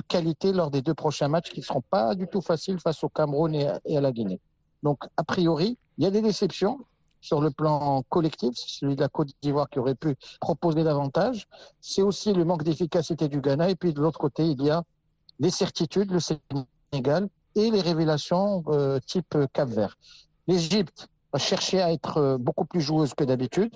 qualité 0.07 0.53
lors 0.53 0.71
des 0.71 0.81
deux 0.81 0.93
prochains 0.93 1.27
matchs 1.27 1.49
qui 1.51 1.59
ne 1.59 1.65
seront 1.65 1.83
pas 1.89 2.15
du 2.15 2.27
tout 2.27 2.41
faciles 2.41 2.79
face 2.79 3.03
au 3.03 3.09
Cameroun 3.09 3.53
et 3.53 3.67
à, 3.67 4.01
la 4.01 4.11
Guinée. 4.11 4.39
Donc, 4.83 5.03
a 5.17 5.23
priori, 5.23 5.77
il 5.97 6.03
y 6.03 6.07
a 6.07 6.11
des 6.11 6.21
déceptions 6.21 6.79
sur 7.21 7.39
le 7.39 7.51
plan 7.51 8.03
collectif, 8.09 8.55
celui 8.55 8.95
de 8.95 9.01
la 9.01 9.09
Côte 9.09 9.29
d'Ivoire 9.41 9.69
qui 9.69 9.77
aurait 9.77 9.95
pu 9.95 10.15
proposer 10.39 10.83
davantage. 10.83 11.47
C'est 11.79 12.01
aussi 12.01 12.33
le 12.33 12.45
manque 12.45 12.63
d'efficacité 12.63 13.27
du 13.27 13.41
Ghana. 13.41 13.69
Et 13.69 13.75
puis 13.75 13.93
de 13.93 14.01
l'autre 14.01 14.19
côté, 14.19 14.47
il 14.47 14.61
y 14.63 14.71
a 14.71 14.83
les 15.39 15.51
certitudes, 15.51 16.11
le 16.11 16.19
Sénégal 16.19 17.29
et 17.55 17.69
les 17.69 17.81
révélations 17.81 18.63
euh, 18.67 18.99
type 19.05 19.37
Cap-Vert. 19.53 19.97
L'Égypte 20.47 21.09
a 21.33 21.37
cherché 21.37 21.81
à 21.81 21.91
être 21.91 22.17
euh, 22.17 22.37
beaucoup 22.37 22.65
plus 22.65 22.81
joueuse 22.81 23.13
que 23.13 23.23
d'habitude. 23.23 23.75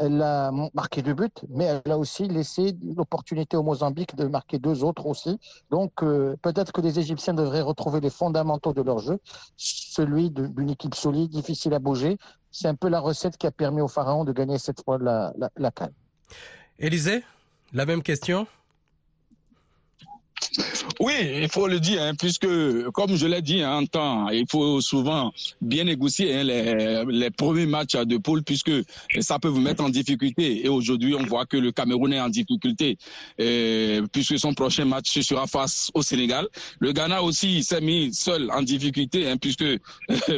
Elle 0.00 0.22
a 0.22 0.52
marqué 0.74 1.02
deux 1.02 1.14
buts, 1.14 1.28
mais 1.48 1.64
elle 1.64 1.92
a 1.92 1.98
aussi 1.98 2.28
laissé 2.28 2.76
l'opportunité 2.96 3.56
au 3.56 3.64
Mozambique 3.64 4.14
de 4.14 4.26
marquer 4.26 4.58
deux 4.58 4.84
autres 4.84 5.06
aussi. 5.06 5.40
Donc 5.70 6.02
euh, 6.02 6.36
peut-être 6.40 6.70
que 6.70 6.80
les 6.80 7.00
Égyptiens 7.00 7.34
devraient 7.34 7.62
retrouver 7.62 8.00
les 8.00 8.10
fondamentaux 8.10 8.72
de 8.72 8.82
leur 8.82 8.98
jeu, 8.98 9.18
celui 9.56 10.30
d'une 10.30 10.70
équipe 10.70 10.94
solide, 10.94 11.30
difficile 11.30 11.74
à 11.74 11.80
bouger. 11.80 12.16
C'est 12.52 12.68
un 12.68 12.76
peu 12.76 12.88
la 12.88 13.00
recette 13.00 13.36
qui 13.36 13.46
a 13.46 13.50
permis 13.50 13.80
au 13.80 13.88
Pharaon 13.88 14.24
de 14.24 14.32
gagner 14.32 14.58
cette 14.58 14.84
fois 14.84 14.98
la, 14.98 15.32
la, 15.36 15.50
la 15.56 15.70
canne. 15.72 15.92
Élisée, 16.78 17.24
la 17.72 17.84
même 17.84 18.02
question? 18.02 18.46
Oui, 21.00 21.14
il 21.42 21.48
faut 21.48 21.68
le 21.68 21.80
dire, 21.80 22.02
hein, 22.02 22.14
puisque, 22.18 22.48
comme 22.92 23.16
je 23.16 23.26
l'ai 23.26 23.42
dit 23.42 23.62
hein, 23.62 23.78
en 23.78 23.86
temps, 23.86 24.28
il 24.30 24.46
faut 24.50 24.80
souvent 24.80 25.32
bien 25.60 25.84
négocier 25.84 26.34
hein, 26.34 26.44
les, 26.44 27.30
premiers 27.30 27.66
matchs 27.66 27.96
de 27.96 28.16
poule, 28.16 28.42
puisque 28.42 28.72
ça 29.20 29.38
peut 29.38 29.48
vous 29.48 29.60
mettre 29.60 29.84
en 29.84 29.88
difficulté. 29.88 30.64
Et 30.64 30.68
aujourd'hui, 30.68 31.14
on 31.14 31.24
voit 31.24 31.46
que 31.46 31.56
le 31.56 31.72
Cameroun 31.72 32.12
est 32.12 32.20
en 32.20 32.28
difficulté, 32.28 32.98
puisque 34.12 34.38
son 34.38 34.54
prochain 34.54 34.84
match 34.84 35.18
sera 35.20 35.46
face 35.46 35.90
au 35.94 36.02
Sénégal. 36.02 36.46
Le 36.80 36.92
Ghana 36.92 37.22
aussi 37.22 37.62
s'est 37.62 37.80
mis 37.80 38.12
seul 38.12 38.50
en 38.50 38.62
difficulté, 38.62 39.32
puisque 39.40 39.64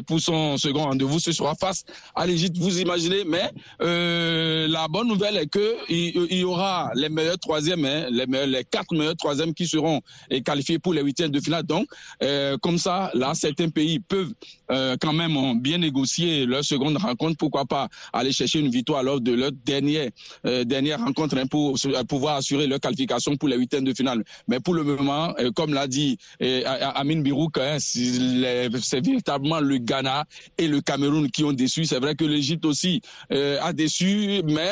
pour 0.07 0.21
son 0.21 0.59
second 0.59 0.85
rendez-vous, 0.85 1.19
ce 1.19 1.33
sera 1.33 1.55
face 1.55 1.85
à 2.15 2.27
l'Égypte. 2.27 2.59
Vous 2.59 2.81
imaginez, 2.81 3.25
mais 3.27 3.51
euh, 3.83 4.69
la 4.69 4.89
bonne 4.89 5.09
nouvelle 5.09 5.37
est 5.37 5.47
que 5.47 5.77
il, 5.89 6.39
y 6.39 6.45
aura 6.45 6.91
les 6.95 7.09
meilleurs 7.09 7.39
troisièmes, 7.39 7.87
les 8.11 8.65
quatre 8.65 8.95
meilleurs 8.95 9.17
troisièmes 9.17 9.55
qui 9.55 9.67
seront 9.67 9.90
et 10.31 10.43
qualifiés 10.43 10.79
pour 10.79 10.95
les 10.95 11.03
huitièmes 11.03 11.31
de 11.31 11.41
finale. 11.41 11.65
Donc, 11.65 11.87
euh, 12.23 12.57
comme 12.59 12.79
ça, 12.79 13.11
là, 13.15 13.35
certains 13.35 13.69
pays 13.69 14.01
peuvent 14.01 14.33
euh, 14.71 14.97
quand 15.01 15.13
même 15.13 15.61
bien 15.61 15.79
négocier 15.79 16.47
leur 16.47 16.65
seconde 16.65 16.97
rencontre. 16.97 17.37
Pourquoi 17.37 17.65
pas 17.65 17.89
aller 18.13 18.33
chercher 18.33 18.61
une 18.61 18.71
victoire 18.71 19.03
lors 19.03 19.21
de 19.21 19.33
leur 19.33 19.53
dernière 19.53 20.11
euh, 20.47 20.65
dernière 20.65 21.01
rencontre 21.01 21.37
hein, 21.39 21.47
pour 21.47 21.77
pouvoir 22.09 22.37
assurer 22.37 22.67
leur 22.67 22.81
qualification 22.81 23.37
pour 23.37 23.49
les 23.49 23.57
huitièmes 23.57 23.85
de 23.85 23.95
finale. 23.95 24.25
Mais 24.49 24.61
pour 24.61 24.75
le 24.75 24.85
moment, 24.85 25.35
comme 25.55 25.75
l'a 25.75 25.87
dit 25.87 26.19
Amin 26.41 27.21
Birouk, 27.21 27.59
hein, 27.59 27.77
c'est 27.81 29.05
véritablement 29.05 29.61
le 29.61 29.79
Ghana 29.79 30.25
et 30.59 30.69
le 30.69 30.81
Cameroun 30.81 31.31
qui 31.31 31.45
ont 31.45 31.53
déçu. 31.53 31.85
C'est 31.85 31.99
vrai 31.99 32.15
que 32.15 32.25
l'Égypte 32.25 32.65
aussi 32.65 33.01
a 33.31 33.73
déçu, 33.73 34.43
mais 34.45 34.71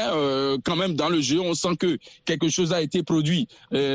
quand 0.65 0.77
même 0.77 0.95
dans 0.95 1.09
le 1.09 1.21
jeu, 1.21 1.41
on 1.41 1.55
sent 1.55 1.77
que 1.79 1.99
quelque 2.25 2.49
chose 2.49 2.73
a 2.73 2.83
été 2.83 3.03
produit. 3.03 3.49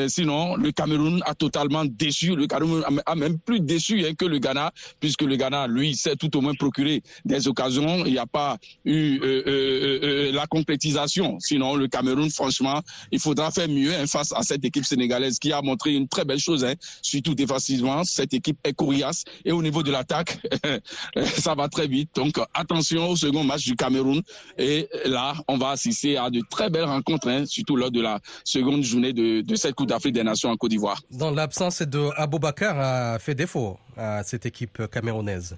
sinon, 0.07 0.55
le 0.55 0.71
Cameroun 0.71 1.12
a 1.25 1.35
totalement 1.35 1.85
déçu. 1.85 2.35
Le 2.35 2.47
Cameroun 2.47 2.83
a 3.05 3.15
même 3.15 3.39
plus 3.39 3.59
déçu 3.59 4.05
hein, 4.05 4.13
que 4.17 4.25
le 4.25 4.39
Ghana, 4.39 4.71
puisque 4.99 5.21
le 5.21 5.35
Ghana, 5.35 5.67
lui, 5.67 5.95
s'est 5.95 6.15
tout 6.15 6.35
au 6.37 6.41
moins 6.41 6.53
procuré 6.53 7.01
des 7.25 7.47
occasions. 7.47 8.05
Il 8.05 8.13
n'y 8.13 8.17
a 8.17 8.25
pas 8.25 8.57
eu 8.85 9.19
euh, 9.19 9.43
euh, 9.47 9.99
euh, 10.03 10.31
la 10.31 10.47
concrétisation. 10.47 11.37
Sinon, 11.39 11.75
le 11.75 11.87
Cameroun, 11.87 12.29
franchement, 12.29 12.81
il 13.11 13.19
faudra 13.19 13.51
faire 13.51 13.67
mieux 13.67 13.93
hein, 13.93 14.07
face 14.07 14.33
à 14.33 14.43
cette 14.43 14.63
équipe 14.65 14.85
sénégalaise 14.85 15.39
qui 15.39 15.51
a 15.51 15.61
montré 15.61 15.93
une 15.93 16.07
très 16.07 16.25
belle 16.25 16.39
chose, 16.39 16.63
hein, 16.63 16.73
surtout 17.01 17.35
défensivement. 17.35 18.03
Cette 18.03 18.33
équipe 18.33 18.57
est 18.63 18.73
coriace 18.73 19.23
et 19.45 19.51
au 19.51 19.61
niveau 19.61 19.83
de 19.83 19.91
l'attaque, 19.91 20.39
ça 21.37 21.55
va 21.55 21.67
très 21.67 21.87
vite. 21.87 22.09
Donc, 22.15 22.39
attention 22.53 23.09
au 23.09 23.15
second 23.15 23.43
match 23.43 23.65
du 23.65 23.75
Cameroun. 23.75 24.21
Et 24.57 24.87
là, 25.05 25.35
on 25.47 25.57
va 25.57 25.69
assister 25.71 26.17
à 26.17 26.29
de 26.29 26.41
très 26.49 26.69
belles 26.69 26.85
rencontres, 26.85 27.27
hein, 27.27 27.45
surtout 27.45 27.75
lors 27.75 27.91
de 27.91 28.01
la 28.01 28.19
seconde 28.43 28.83
journée 28.83 29.13
de 29.13 29.55
cette 29.55 29.75
Coupe 29.75 29.87
d'Afrique 29.87 30.13
des 30.13 30.23
Nations 30.23 30.49
en 30.49 30.57
Côte 30.57 30.71
d'Ivoire. 30.71 31.01
Dans 31.11 31.31
l'absence 31.31 31.81
de 31.81 32.09
Aboubakar 32.15 32.79
a 32.79 33.19
fait 33.19 33.35
défaut 33.35 33.77
à 33.97 34.23
cette 34.23 34.45
équipe 34.45 34.87
camerounaise. 34.91 35.55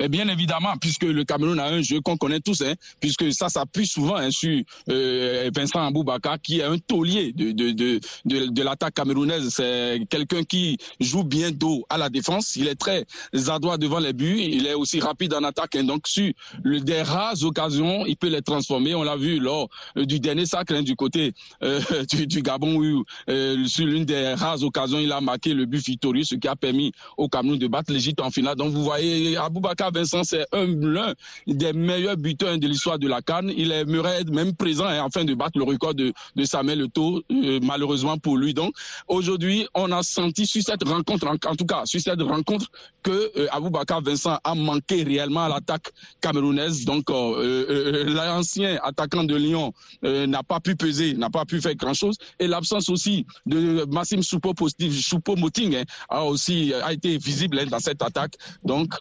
Et 0.00 0.08
bien 0.08 0.28
évidemment, 0.28 0.74
puisque 0.80 1.04
le 1.04 1.24
Cameroun 1.24 1.58
a 1.58 1.66
un 1.66 1.82
jeu 1.82 2.00
qu'on 2.00 2.16
connaît 2.16 2.40
tous, 2.40 2.62
hein, 2.62 2.74
puisque 3.00 3.32
ça 3.32 3.48
s'appuie 3.48 3.86
souvent 3.86 4.16
hein, 4.16 4.30
sur 4.30 4.62
euh, 4.90 5.50
Vincent 5.54 5.84
Aboubaka, 5.86 6.38
qui 6.38 6.60
est 6.60 6.64
un 6.64 6.78
taulier 6.78 7.32
de, 7.32 7.52
de, 7.52 7.70
de, 7.72 8.00
de, 8.24 8.46
de 8.46 8.62
l'attaque 8.62 8.94
camerounaise. 8.94 9.48
C'est 9.50 10.00
quelqu'un 10.08 10.44
qui 10.44 10.78
joue 11.00 11.24
bien 11.24 11.50
dos 11.50 11.84
à 11.88 11.98
la 11.98 12.08
défense. 12.08 12.56
Il 12.56 12.68
est 12.68 12.74
très 12.74 13.04
adroit 13.48 13.78
devant 13.78 13.98
les 13.98 14.12
buts. 14.12 14.38
Il 14.40 14.66
est 14.66 14.74
aussi 14.74 15.00
rapide 15.00 15.34
en 15.34 15.44
attaque. 15.44 15.76
Hein, 15.76 15.84
donc, 15.84 16.06
sur 16.08 16.32
le, 16.62 16.80
des 16.80 17.02
rares 17.02 17.42
occasions, 17.42 18.06
il 18.06 18.16
peut 18.16 18.28
les 18.28 18.42
transformer. 18.42 18.94
On 18.94 19.02
l'a 19.02 19.16
vu 19.16 19.38
lors 19.38 19.68
euh, 19.96 20.04
du 20.04 20.20
dernier 20.20 20.46
sacre 20.46 20.74
hein, 20.74 20.82
du 20.82 20.96
côté 20.96 21.32
euh, 21.62 21.80
du, 22.12 22.26
du, 22.26 22.42
Gabon, 22.42 22.76
où 22.76 23.04
euh, 23.28 23.64
sur 23.66 23.86
l'une 23.86 24.04
des 24.04 24.34
rares 24.34 24.62
occasions, 24.62 24.98
il 24.98 25.12
a 25.12 25.20
marqué 25.20 25.54
le 25.54 25.66
but 25.66 25.84
victorieux, 25.84 26.24
ce 26.24 26.34
qui 26.34 26.48
a 26.48 26.56
permis 26.56 26.92
au 27.16 27.28
Cameroun 27.28 27.58
de 27.58 27.66
battre 27.66 27.92
l'Égypte 27.92 28.20
en 28.20 28.30
finale. 28.30 28.56
Donc, 28.56 28.72
vous 28.72 28.84
voyez, 28.84 29.36
Aboubaka 29.36 29.71
Boubacar 29.72 29.92
Vincent, 29.92 30.22
c'est 30.24 30.44
l'un 30.52 31.14
des 31.46 31.72
meilleurs 31.72 32.16
buteurs 32.16 32.58
de 32.58 32.68
l'histoire 32.68 32.98
de 32.98 33.08
la 33.08 33.22
Cannes. 33.22 33.50
Il 33.56 33.72
aimerait 33.72 34.24
même 34.24 34.54
présent 34.54 34.84
hein, 34.84 35.04
afin 35.06 35.24
de 35.24 35.32
battre 35.34 35.58
le 35.58 35.64
record 35.64 35.94
de, 35.94 36.12
de 36.36 36.44
Samuel 36.44 36.82
Eto'o, 36.82 37.22
euh, 37.30 37.58
malheureusement 37.62 38.18
pour 38.18 38.36
lui. 38.36 38.52
Donc, 38.52 38.74
aujourd'hui, 39.08 39.66
on 39.74 39.90
a 39.92 40.02
senti 40.02 40.46
sur 40.46 40.62
cette 40.62 40.86
rencontre, 40.86 41.26
en, 41.26 41.56
tout 41.56 41.64
cas, 41.64 41.86
sur 41.86 42.00
cette 42.00 42.20
rencontre, 42.20 42.66
que 43.02 43.32
euh, 43.38 43.46
Aboubakar 43.50 44.02
Vincent 44.02 44.38
a 44.44 44.54
manqué 44.54 45.04
réellement 45.04 45.44
à 45.44 45.48
l'attaque 45.48 45.90
camerounaise. 46.20 46.84
Donc, 46.84 47.08
euh, 47.10 47.14
euh, 47.14 47.66
euh 47.68 48.14
l'ancien 48.14 48.78
attaquant 48.82 49.24
de 49.24 49.36
Lyon 49.36 49.72
n'a 50.02 50.42
pas 50.42 50.60
pu 50.60 50.76
peser, 50.76 51.14
n'a 51.14 51.30
pas 51.30 51.44
pu 51.46 51.60
faire 51.60 51.74
grand-chose. 51.74 52.16
Et 52.38 52.46
l'absence 52.46 52.88
aussi 52.90 53.26
de 53.46 53.86
Massim 53.90 54.20
Choupo-Moting 54.20 55.76
hein, 55.76 55.84
a 56.08 56.24
aussi 56.24 56.74
a 56.74 56.92
été 56.92 57.16
visible 57.16 57.58
hein, 57.58 57.66
dans 57.70 57.80
cette 57.80 58.02
attaque. 58.02 58.34
Donc, 58.64 58.92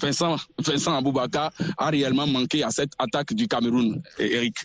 Vincent, 0.00 0.36
Vincent 0.58 0.96
Aboubaka 0.96 1.50
a 1.76 1.90
réellement 1.90 2.26
manqué 2.26 2.62
à 2.62 2.70
cette 2.70 2.92
attaque 2.98 3.34
du 3.34 3.46
Cameroun, 3.46 4.02
Eric. 4.18 4.56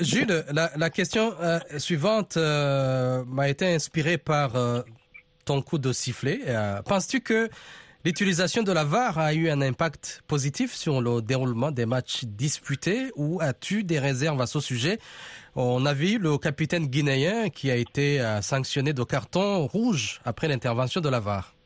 Jules, 0.00 0.44
la, 0.52 0.90
question 0.90 1.34
euh, 1.40 1.58
suivante 1.78 2.36
euh, 2.36 3.24
m'a 3.26 3.48
été 3.48 3.74
inspirée 3.74 4.18
par 4.18 4.54
euh, 4.54 4.82
ton 5.44 5.62
coup 5.62 5.78
de 5.78 5.92
sifflet. 5.92 6.40
Penses-tu 6.84 7.20
que 7.20 7.48
l'utilisation 8.04 8.62
de 8.62 8.70
la 8.70 8.84
VAR 8.84 9.18
a 9.18 9.34
eu 9.34 9.50
un 9.50 9.60
impact 9.60 10.22
positif 10.28 10.74
sur 10.74 11.00
le 11.00 11.20
déroulement 11.20 11.72
des 11.72 11.86
matchs 11.86 12.24
disputés 12.24 13.10
ou 13.16 13.40
as-tu 13.40 13.82
des 13.82 13.98
réserves 13.98 14.40
à 14.40 14.46
ce 14.46 14.60
sujet? 14.60 14.98
On 15.56 15.84
a 15.86 15.94
vu 15.94 16.18
le 16.18 16.38
capitaine 16.38 16.86
guinéen 16.86 17.48
qui 17.48 17.70
a 17.70 17.76
été 17.76 18.22
sanctionné 18.42 18.92
de 18.92 19.02
carton 19.02 19.66
rouge 19.66 20.20
après 20.24 20.46
l'intervention 20.48 21.00
de 21.00 21.08
la 21.08 21.18
VAR. 21.18 21.57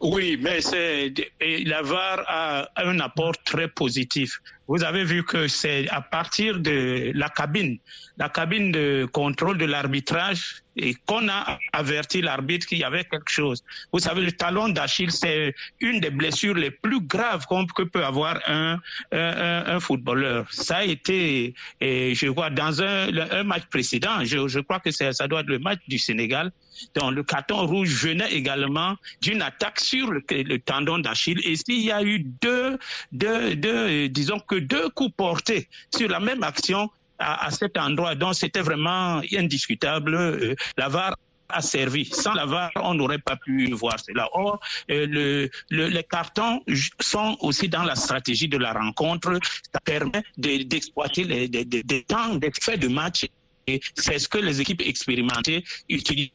Oui, 0.00 0.38
mais 0.40 0.60
c'est 0.60 1.12
la 1.40 1.80
VAR 1.80 2.22
a 2.28 2.68
un 2.76 3.00
apport 3.00 3.36
très 3.44 3.68
positif. 3.68 4.40
Vous 4.68 4.84
avez 4.84 5.04
vu 5.04 5.24
que 5.24 5.48
c'est 5.48 5.88
à 5.88 6.02
partir 6.02 6.60
de 6.60 7.12
la 7.14 7.30
cabine, 7.30 7.78
la 8.18 8.28
cabine 8.28 8.72
de 8.72 9.08
contrôle 9.10 9.56
de 9.56 9.64
l'arbitrage, 9.64 10.62
et 10.76 10.94
qu'on 11.06 11.28
a 11.28 11.58
averti 11.72 12.20
l'arbitre 12.20 12.66
qu'il 12.66 12.78
y 12.78 12.84
avait 12.84 13.04
quelque 13.04 13.30
chose. 13.30 13.64
Vous 13.92 13.98
savez, 13.98 14.22
le 14.22 14.32
talon 14.32 14.68
d'Achille, 14.68 15.10
c'est 15.10 15.54
une 15.80 16.00
des 16.00 16.10
blessures 16.10 16.54
les 16.54 16.70
plus 16.70 17.00
graves 17.00 17.46
que 17.74 17.82
peut 17.82 18.04
avoir 18.04 18.40
un, 18.46 18.78
un, 19.12 19.80
footballeur. 19.80 20.46
Ça 20.50 20.78
a 20.78 20.84
été, 20.84 21.54
je 21.80 22.26
vois, 22.28 22.50
dans 22.50 22.82
un, 22.82 23.08
un 23.30 23.44
match 23.44 23.64
précédent, 23.70 24.24
je, 24.24 24.48
je 24.48 24.60
crois 24.60 24.80
que 24.80 24.90
ça 24.90 25.28
doit 25.28 25.40
être 25.40 25.48
le 25.48 25.58
match 25.58 25.80
du 25.88 25.98
Sénégal, 25.98 26.52
donc 26.94 27.12
le 27.12 27.22
carton 27.22 27.66
rouge 27.66 27.90
venait 28.04 28.32
également 28.32 28.96
d'une 29.22 29.42
attaque 29.42 29.80
sur 29.80 30.10
le, 30.10 30.22
le 30.30 30.58
tendon 30.58 30.98
d'Achille. 30.98 31.40
Et 31.44 31.56
s'il 31.56 31.80
y 31.80 31.90
a 31.92 32.02
eu 32.02 32.20
deux, 32.20 32.78
deux, 33.12 33.56
deux, 33.56 34.08
disons 34.08 34.40
que 34.40 34.56
deux 34.56 34.88
coups 34.90 35.14
portés 35.16 35.68
sur 35.94 36.08
la 36.08 36.20
même 36.20 36.42
action, 36.42 36.90
à, 37.18 37.46
à 37.46 37.50
cet 37.50 37.76
endroit. 37.76 38.14
Donc 38.14 38.34
c'était 38.34 38.60
vraiment 38.60 39.20
indiscutable. 39.32 40.14
Euh, 40.14 40.54
la 40.76 40.88
VAR 40.88 41.16
a 41.48 41.62
servi. 41.62 42.04
Sans 42.06 42.34
la 42.34 42.46
VAR, 42.46 42.70
on 42.76 42.94
n'aurait 42.94 43.18
pas 43.18 43.36
pu 43.36 43.70
voir 43.72 43.98
cela. 44.00 44.28
Or, 44.32 44.60
euh, 44.90 45.06
le, 45.06 45.50
le, 45.70 45.88
les 45.88 46.04
cartons 46.04 46.60
sont 47.00 47.36
aussi 47.40 47.68
dans 47.68 47.84
la 47.84 47.94
stratégie 47.94 48.48
de 48.48 48.58
la 48.58 48.72
rencontre. 48.72 49.38
Ça 49.72 49.80
permet 49.84 50.22
d'exploiter 50.36 51.24
de, 51.24 51.28
les, 51.28 51.48
des 51.48 51.64
de, 51.64 51.98
temps 52.00 52.34
d'effet 52.34 52.76
de 52.76 52.88
match. 52.88 53.26
Et 53.66 53.80
c'est 53.94 54.18
ce 54.18 54.28
que 54.28 54.38
les 54.38 54.60
équipes 54.60 54.82
expérimentées 54.82 55.64
utilisent 55.88 56.30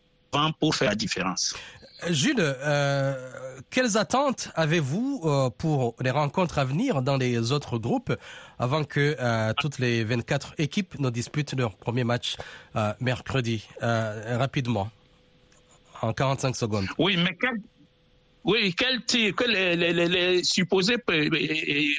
pour 0.59 0.75
faire 0.75 0.89
la 0.89 0.95
différence. 0.95 1.55
Jules, 2.09 2.35
euh, 2.39 3.13
quelles 3.69 3.97
attentes 3.97 4.49
avez-vous 4.55 5.21
euh, 5.23 5.49
pour 5.49 5.95
les 6.01 6.09
rencontres 6.09 6.57
à 6.57 6.65
venir 6.65 7.01
dans 7.01 7.17
les 7.17 7.51
autres 7.51 7.77
groupes 7.77 8.13
avant 8.59 8.83
que 8.83 9.15
euh, 9.19 9.53
toutes 9.59 9.77
les 9.79 10.03
24 10.03 10.55
équipes 10.57 10.99
ne 10.99 11.09
disputent 11.09 11.53
leur 11.53 11.75
premier 11.75 12.03
match 12.03 12.37
mercredi 12.99 13.67
Rapidement, 13.81 14.89
en 16.01 16.13
45 16.13 16.55
secondes? 16.55 16.87
Oui, 16.97 17.17
mais 17.17 17.37
oui, 18.43 18.73
quel 18.75 19.03
tir, 19.05 19.35
que 19.35 19.43
les, 19.43 19.75
les, 19.75 19.93
les 20.07 20.43
supposés 20.43 20.97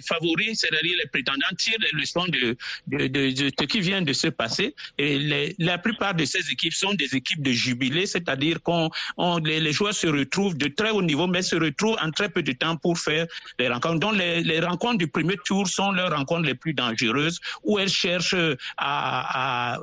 favoris, 0.05 0.59
c'est-à-dire 0.59 0.97
les 1.03 1.09
prétendants, 1.09 1.55
tirent 1.57 1.79
les 1.81 2.01
leçons 2.01 2.27
de, 2.27 2.57
de, 2.89 3.07
de, 3.07 3.51
ce 3.59 3.65
qui 3.65 3.81
vient 3.81 4.03
de 4.03 4.13
se 4.13 4.29
passer. 4.29 4.75
Et 4.99 5.19
les, 5.19 5.55
la 5.59 5.79
plupart 5.79 6.15
de 6.15 6.25
ces 6.25 6.51
équipes 6.51 6.75
sont 6.75 6.95
des 6.95 7.15
équipes 7.15 7.43
de 7.43 7.53
jubilé, 7.53 8.07
c'est-à-dire 8.07 8.61
qu'on 8.63 8.91
on, 9.17 9.39
les, 9.39 9.61
les, 9.61 9.73
joueurs 9.73 9.95
se 9.95 10.09
retrouvent 10.09 10.57
de 10.57 10.67
très 10.67 10.91
haut 10.91 11.03
niveau, 11.03 11.27
mais 11.27 11.43
se 11.43 11.57
retrouvent 11.57 11.99
en 12.03 12.11
très 12.11 12.29
peu 12.29 12.43
de 12.43 12.53
temps 12.53 12.77
pour 12.77 12.99
faire 12.99 13.27
les 13.59 13.69
rencontres. 13.69 14.01
Donc 14.01 14.17
les, 14.17 14.43
les 14.43 14.61
rencontres 14.61 14.99
du 14.99 15.07
premier 15.09 15.37
tour 15.45 15.69
sont 15.69 15.93
leurs 15.93 16.11
rencontres 16.17 16.47
les 16.47 16.55
plus 16.55 16.75
dangereuses, 16.75 17.41
où 17.63 17.79
elles 17.79 17.89
cherchent 17.89 18.35
à, 18.77 19.75
à, 19.75 19.75
à 19.75 19.79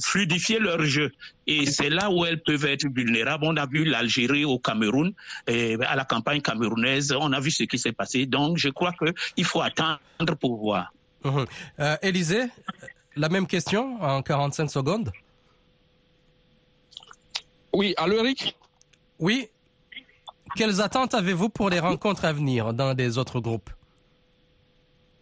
fluidifier 0.00 0.58
leur 0.58 0.82
jeu. 0.84 1.12
Et 1.46 1.66
c'est 1.66 1.90
là 1.90 2.10
où 2.10 2.24
elles 2.24 2.42
peuvent 2.42 2.66
être 2.66 2.86
vulnérables. 2.86 3.44
On 3.44 3.56
a 3.56 3.66
vu 3.66 3.84
l'Algérie 3.84 4.44
au 4.44 4.58
Cameroun, 4.58 5.12
et 5.46 5.76
à 5.82 5.96
la 5.96 6.04
campagne 6.04 6.40
camerounaise, 6.40 7.12
on 7.18 7.32
a 7.32 7.40
vu 7.40 7.50
ce 7.50 7.64
qui 7.64 7.78
s'est 7.78 7.92
passé. 7.92 8.26
Donc, 8.26 8.58
je 8.58 8.68
crois 8.68 8.92
qu'il 8.92 9.44
faut 9.44 9.60
attendre 9.60 9.98
pour 10.40 10.56
voir. 10.58 10.92
Mmh. 11.24 11.44
Euh, 11.80 11.96
Élisée, 12.02 12.44
la 13.16 13.28
même 13.28 13.46
question 13.46 14.00
en 14.02 14.22
45 14.22 14.70
secondes. 14.70 15.10
Oui, 17.72 17.94
allô 17.96 18.18
Eric? 18.18 18.56
Oui. 19.18 19.48
Quelles 20.56 20.80
attentes 20.80 21.14
avez-vous 21.14 21.48
pour 21.48 21.70
les 21.70 21.80
rencontres 21.80 22.24
à 22.24 22.32
venir 22.32 22.74
dans 22.74 22.94
des 22.94 23.16
autres 23.18 23.40
groupes? 23.40 23.70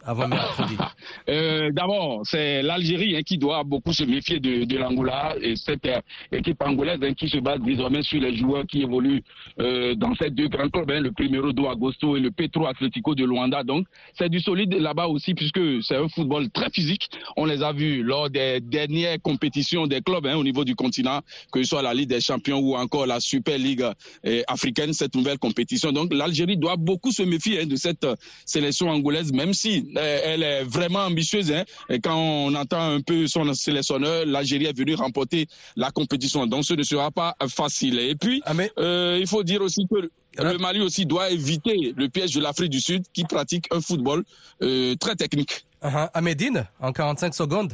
Avant 0.03 0.27
mercredi 0.27 0.77
euh, 1.29 1.71
D'abord, 1.73 2.23
c'est 2.25 2.63
l'Algérie 2.63 3.17
hein, 3.17 3.23
qui 3.25 3.39
doit 3.39 3.65
beaucoup 3.65 3.93
se 3.93 4.05
méfier 4.05 4.41
de, 4.41 4.77
l'Angola 4.77 5.35
et 5.41 5.57
cette 5.57 5.87
euh, 5.87 6.01
équipe 6.33 6.63
angolaise 6.63 6.99
hein, 7.03 7.15
qui 7.15 7.29
se 7.29 7.39
base 7.39 7.61
désormais 7.61 8.03
sur 8.03 8.21
les 8.21 8.37
joueurs 8.37 8.67
qui 8.67 8.83
évoluent 8.83 9.23
euh, 9.61 9.95
dans 9.95 10.15
ces 10.15 10.31
deux 10.31 10.49
grands 10.49 10.69
clubs, 10.69 10.91
hein, 10.91 11.01
le 11.01 11.13
Primero 11.13 11.53
do 11.53 11.69
Agosto 11.69 12.17
et 12.17 12.21
le 12.21 12.31
Petro 12.31 12.67
Atlético 12.67 13.15
de 13.15 13.25
Luanda. 13.25 13.63
Donc, 13.63 13.87
c'est 14.15 14.29
du 14.29 14.41
solide 14.41 14.75
là-bas 14.75 15.07
aussi 15.07 15.35
puisque 15.35 15.83
c'est 15.83 15.97
un 15.97 16.09
football 16.09 16.51
très 16.51 16.71
physique. 16.71 17.09
On 17.37 17.45
les 17.45 17.63
a 17.63 17.73
vus 17.73 18.03
lors 18.03 18.31
des 18.31 18.61
dernières 18.61 19.21
compétitions 19.21 19.87
des 19.87 20.01
clubs 20.01 20.27
au 20.27 20.45
niveau 20.45 20.65
du 20.65 20.75
continent, 20.75 21.21
que 21.53 21.63
ce 21.63 21.69
soit 21.69 21.83
la 21.83 21.95
Ligue 21.95 22.09
des 22.09 22.21
Champions 22.21 22.59
ou 22.59 22.77
encore 22.77 23.07
la 23.07 23.21
Super 23.21 23.59
euh, 23.61 24.43
africaine, 24.49 24.93
cette 24.93 25.15
nouvelle 25.15 25.39
compétition. 25.39 25.93
Donc, 25.93 26.13
l'Algérie 26.13 26.57
doit 26.57 26.77
beaucoup 26.77 27.13
se 27.13 27.23
méfier 27.23 27.67
de 27.67 27.77
cette 27.77 28.07
sélection 28.45 28.89
angolaise, 28.89 29.33
même 29.33 29.53
si 29.53 29.93
elle 29.97 30.43
est 30.43 30.65
vraiment 30.65 31.00
ambitieuse. 31.07 31.53
Hein. 31.53 31.65
Et 31.89 32.01
quand 32.01 32.17
on 32.17 32.55
entend 32.55 32.95
un 32.97 33.01
peu 33.01 33.27
son 33.27 33.53
sélectionneur, 33.55 34.27
l'Algérie 34.27 34.67
est 34.67 34.77
venue 34.77 34.95
remporter 34.95 35.47
la 35.77 35.91
compétition. 35.91 36.47
Donc 36.47 36.65
ce 36.65 36.75
ne 36.75 36.83
sera 36.83 37.11
pas 37.11 37.35
facile. 37.49 37.99
Et 37.99 38.15
puis, 38.15 38.43
ah 38.47 38.55
mais... 38.55 38.71
euh, 38.79 39.19
il 39.21 39.27
faut 39.27 39.43
dire 39.43 39.63
aussi 39.63 39.87
que 39.89 40.11
le 40.43 40.59
Mali 40.59 40.81
aussi 40.81 41.07
doit 41.07 41.31
éviter 41.31 41.93
le 41.97 42.09
piège 42.09 42.35
de 42.35 42.41
l'Afrique 42.41 42.71
du 42.71 42.81
Sud 42.81 43.03
qui 43.13 43.25
pratique 43.25 43.67
un 43.73 43.81
football 43.81 44.23
euh, 44.63 44.95
très 44.97 45.17
technique. 45.17 45.65
Uh 45.83 45.89
-huh. 45.89 46.09
Amédine, 46.15 46.67
en 46.81 46.93
45 46.93 47.35
secondes. 47.35 47.73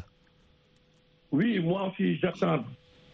Oui, 1.32 1.58
moi 1.58 1.88
aussi 1.88 2.16
j'attends 2.20 2.64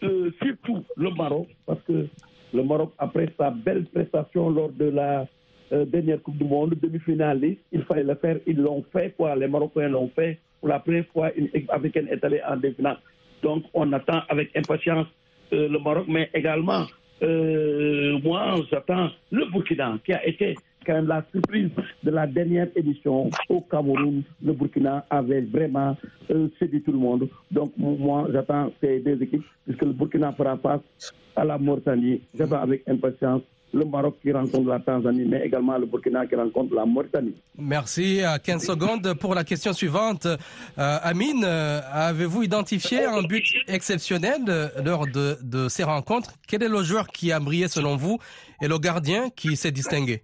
euh, 0.03 0.31
surtout 0.41 0.83
le 0.95 1.09
Maroc 1.11 1.47
parce 1.65 1.81
que 1.87 2.07
le 2.53 2.63
Maroc, 2.63 2.91
après 2.97 3.33
sa 3.37 3.49
belle 3.49 3.85
prestation 3.85 4.49
lors 4.49 4.71
de 4.71 4.85
la 4.85 5.27
euh, 5.73 5.85
dernière 5.85 6.21
Coupe 6.21 6.37
du 6.37 6.43
Monde, 6.43 6.75
demi-finaliste, 6.81 7.61
il 7.71 7.81
fallait 7.83 8.03
le 8.03 8.15
faire, 8.15 8.37
ils 8.45 8.57
l'ont 8.57 8.83
fait, 8.91 9.13
quoi. 9.17 9.35
Les 9.35 9.47
Marocains 9.47 9.89
l'ont 9.89 10.09
fait. 10.15 10.39
Pour 10.59 10.69
la 10.69 10.79
première 10.79 11.05
fois, 11.07 11.33
une 11.35 11.45
équipe 11.47 11.71
africaine 11.71 12.07
est 12.09 12.23
allée 12.23 12.41
en 12.47 12.55
demi-finale. 12.55 12.97
Donc, 13.41 13.63
on 13.73 13.91
attend 13.91 14.21
avec 14.29 14.55
impatience 14.55 15.07
euh, 15.51 15.67
le 15.67 15.79
Maroc, 15.79 16.05
mais 16.07 16.29
également, 16.33 16.85
euh, 17.21 18.17
moi, 18.23 18.55
j'attends 18.71 19.09
le 19.31 19.45
Burkina, 19.51 19.97
qui 20.05 20.13
a 20.13 20.25
été 20.25 20.55
quand 20.85 20.93
même 20.93 21.07
la 21.07 21.23
surprise 21.31 21.69
de 22.03 22.11
la 22.11 22.27
dernière 22.27 22.67
édition 22.75 23.29
au 23.49 23.61
Cameroun. 23.61 24.23
Le 24.43 24.53
Burkina 24.53 25.05
avait 25.09 25.41
vraiment 25.41 25.95
euh, 26.31 26.47
séduit 26.59 26.81
tout 26.81 26.91
le 26.91 26.97
monde. 26.97 27.29
Donc, 27.51 27.73
moi, 27.77 28.27
j'attends 28.31 28.71
ces 28.81 28.99
deux 28.99 29.21
équipes, 29.21 29.45
puisque 29.65 29.83
le 29.83 29.93
Burkina 29.93 30.33
fera 30.33 30.57
face 30.57 31.13
à 31.35 31.43
la 31.45 31.57
Mauritanie. 31.57 32.21
J'attends 32.37 32.61
avec 32.61 32.87
impatience 32.87 33.41
le 33.73 33.85
Maroc 33.85 34.17
qui 34.21 34.31
rencontre 34.31 34.69
la 34.69 34.79
Tanzanie, 34.79 35.25
mais 35.25 35.45
également 35.45 35.77
le 35.77 35.85
Burkina 35.85 36.27
qui 36.27 36.35
rencontre 36.35 36.75
la 36.75 36.85
Mauritanie. 36.85 37.35
Merci. 37.57 38.21
15 38.43 38.63
secondes 38.63 39.13
pour 39.15 39.33
la 39.33 39.43
question 39.43 39.73
suivante. 39.73 40.25
Euh, 40.25 40.37
Amine, 40.77 41.43
euh, 41.43 41.81
avez-vous 41.91 42.43
identifié 42.43 43.05
un 43.05 43.23
but 43.23 43.43
exceptionnel 43.67 44.71
lors 44.85 45.07
de, 45.07 45.37
de, 45.41 45.67
ces 45.69 45.83
rencontres? 45.83 46.33
Quel 46.47 46.63
est 46.63 46.69
le 46.69 46.83
joueur 46.83 47.07
qui 47.07 47.31
a 47.31 47.39
brillé 47.39 47.67
selon 47.67 47.95
vous 47.95 48.19
et 48.61 48.67
le 48.67 48.77
gardien 48.77 49.29
qui 49.29 49.55
s'est 49.55 49.71
distingué? 49.71 50.23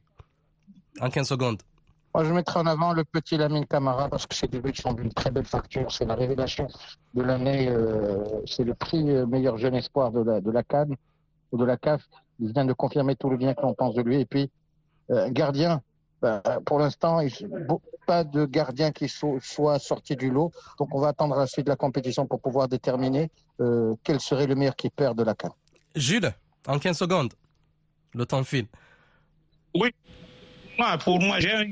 En 1.02 1.10
15 1.10 1.28
secondes. 1.28 1.62
Moi, 2.14 2.24
je 2.24 2.34
mettrai 2.34 2.60
en 2.60 2.66
avant 2.66 2.94
le 2.94 3.04
petit 3.04 3.38
Lamine 3.38 3.66
Camara 3.66 4.10
parce 4.10 4.28
que 4.28 4.36
ces 4.36 4.48
deux 4.48 4.60
buts 4.60 4.74
sont 4.76 4.94
d'une 4.94 5.14
très 5.14 5.32
belle 5.32 5.46
facture. 5.46 5.92
C'est 5.92 6.06
la 6.06 6.16
révélation 6.16 6.68
de 7.14 7.22
l'année. 7.22 7.70
Euh, 7.70 8.24
c'est 8.46 8.64
le 8.64 8.74
prix 8.74 9.04
meilleur 9.28 9.58
jeune 9.58 9.76
espoir 9.76 10.12
de 10.12 10.22
la, 10.22 10.42
de 10.42 10.52
la 10.52 10.64
Cannes 10.64 10.96
ou 11.52 11.58
de 11.58 11.66
la 11.66 11.78
CAF. 11.78 12.02
Il 12.40 12.54
vient 12.54 12.66
de 12.66 12.74
confirmer 12.74 13.16
tout 13.16 13.30
le 13.30 13.38
bien 13.38 13.54
que 13.54 13.62
l'on 13.62 13.74
pense 13.74 13.96
de 13.96 14.02
lui. 14.02 14.22
Et 14.22 14.26
puis, 14.26 14.50
euh, 15.12 15.30
gardien, 15.30 15.82
bah, 16.22 16.42
pour 16.66 16.80
l'instant, 16.80 17.22
pas 18.06 18.24
de 18.24 18.46
gardien 18.46 18.92
qui 18.92 19.08
so 19.08 19.40
soit 19.42 19.80
sorti 19.80 20.16
du 20.16 20.32
lot. 20.32 20.52
Donc, 20.78 20.94
on 20.94 21.00
va 21.00 21.10
attendre 21.10 21.36
la 21.36 21.48
suite 21.48 21.66
de 21.66 21.72
la 21.72 21.76
compétition 21.76 22.26
pour 22.26 22.42
pouvoir 22.42 22.68
déterminer 22.68 23.30
euh, 23.62 23.96
quel 24.04 24.20
serait 24.20 24.48
le 24.48 24.56
meilleur 24.56 24.76
keeper 24.76 25.16
de 25.16 25.24
la 25.24 25.36
CAN. 25.36 25.56
Jules, 25.96 26.32
en 26.68 26.80
15 26.80 26.98
secondes, 26.98 27.34
le 28.14 28.26
temps 28.26 28.44
file. 28.44 28.68
Oui, 29.76 29.94
moi, 30.78 30.98
pour 30.98 31.20
moi, 31.20 31.40
j'ai 31.40 31.54
un 31.54 31.66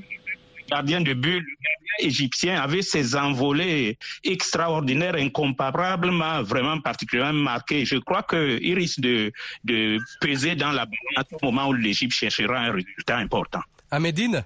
gardien 0.69 1.01
de 1.01 1.13
but, 1.13 1.39
le 1.39 1.55
gardien 1.65 2.09
égyptien 2.09 2.61
avait 2.61 2.81
ses 2.81 3.15
envolées 3.15 3.97
extraordinaires, 4.23 5.15
incomparablement, 5.15 6.43
vraiment 6.43 6.79
particulièrement 6.79 7.41
marquées. 7.43 7.85
Je 7.85 7.97
crois 7.97 8.23
qu'il 8.23 8.73
risque 8.75 8.99
de, 8.99 9.31
de 9.63 9.97
peser 10.21 10.55
dans 10.55 10.71
la 10.71 10.85
balance 10.85 11.33
à 11.33 11.45
moment 11.45 11.67
où 11.69 11.73
l'Égypte 11.73 12.13
cherchera 12.13 12.59
un 12.59 12.71
résultat 12.71 13.17
important. 13.17 13.61
À 13.89 13.99
Médine, 13.99 14.43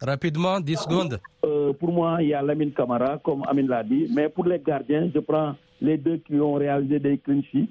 rapidement, 0.00 0.60
10 0.60 0.76
secondes. 0.76 1.20
Euh, 1.44 1.72
pour 1.72 1.92
moi, 1.92 2.18
il 2.20 2.28
y 2.28 2.34
a 2.34 2.42
Lamine 2.42 2.72
Camara, 2.72 3.18
comme 3.18 3.42
Amine 3.46 3.68
l'a 3.68 3.82
dit, 3.82 4.08
mais 4.14 4.28
pour 4.28 4.44
les 4.44 4.58
gardiens, 4.58 5.10
je 5.14 5.20
prends 5.20 5.54
les 5.80 5.96
deux 5.96 6.18
qui 6.18 6.34
ont 6.34 6.54
réalisé 6.54 6.98
des 6.98 7.18
clean 7.18 7.42
sheets. 7.50 7.68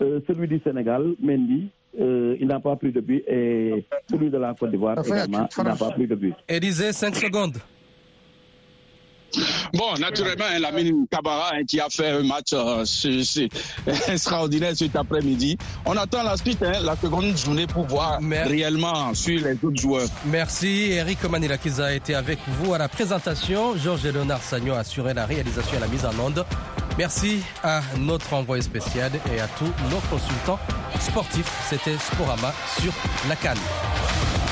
Euh, 0.00 0.20
celui 0.26 0.48
du 0.48 0.60
Sénégal, 0.64 1.14
Mendy, 1.20 1.68
euh, 2.00 2.36
il 2.40 2.46
n'a 2.46 2.60
pas 2.60 2.76
pris 2.76 2.92
de 2.92 3.00
but 3.00 3.24
et 3.28 3.86
celui 4.10 4.30
de 4.30 4.38
la 4.38 4.54
Côte 4.54 4.70
d'Ivoire 4.70 4.98
également, 5.04 5.48
il 5.56 5.64
n'a 5.64 5.76
pas 5.76 5.90
pris 5.90 6.06
de 6.06 6.14
but. 6.14 6.34
Élisée, 6.48 6.92
5 6.92 7.14
secondes. 7.16 7.58
Bon, 9.72 9.94
naturellement, 9.98 10.44
hein, 10.48 10.58
Lamine 10.60 11.06
Kabara 11.10 11.50
hein, 11.54 11.64
qui 11.66 11.80
a 11.80 11.88
fait 11.90 12.08
un 12.10 12.22
match 12.22 12.52
euh, 12.52 12.84
extraordinaire 14.08 14.76
cet 14.76 14.94
après-midi. 14.94 15.56
On 15.84 15.96
attend 15.96 16.22
la 16.22 16.36
suite, 16.36 16.62
hein, 16.62 16.80
la 16.82 16.96
seconde 16.96 17.36
journée 17.36 17.66
pour 17.66 17.86
voir 17.86 18.20
réellement 18.20 19.12
sur 19.14 19.40
les 19.40 19.54
autres 19.62 19.80
joueurs. 19.80 20.08
Merci. 20.26 20.92
Eric 20.92 21.24
Manila 21.28 21.58
qui 21.58 21.70
a 21.80 21.92
été 21.92 22.14
avec 22.14 22.38
vous 22.46 22.74
à 22.74 22.78
la 22.78 22.88
présentation. 22.88 23.76
Georges 23.76 24.04
Léonard 24.04 24.42
Sagnon 24.42 24.74
a 24.74 24.78
assuré 24.78 25.14
la 25.14 25.26
réalisation 25.26 25.76
et 25.76 25.80
la 25.80 25.88
mise 25.88 26.04
en 26.04 26.16
onde. 26.24 26.44
Merci 26.96 27.42
à 27.62 27.80
notre 27.98 28.32
envoyé 28.34 28.62
spécial 28.62 29.10
et 29.32 29.40
à 29.40 29.48
tous 29.48 29.72
nos 29.90 29.98
consultants 30.10 30.60
sportifs. 31.00 31.50
C'était 31.68 31.98
Sporama 31.98 32.52
sur 32.80 32.92
la 33.28 33.34
Cannes. 33.36 33.58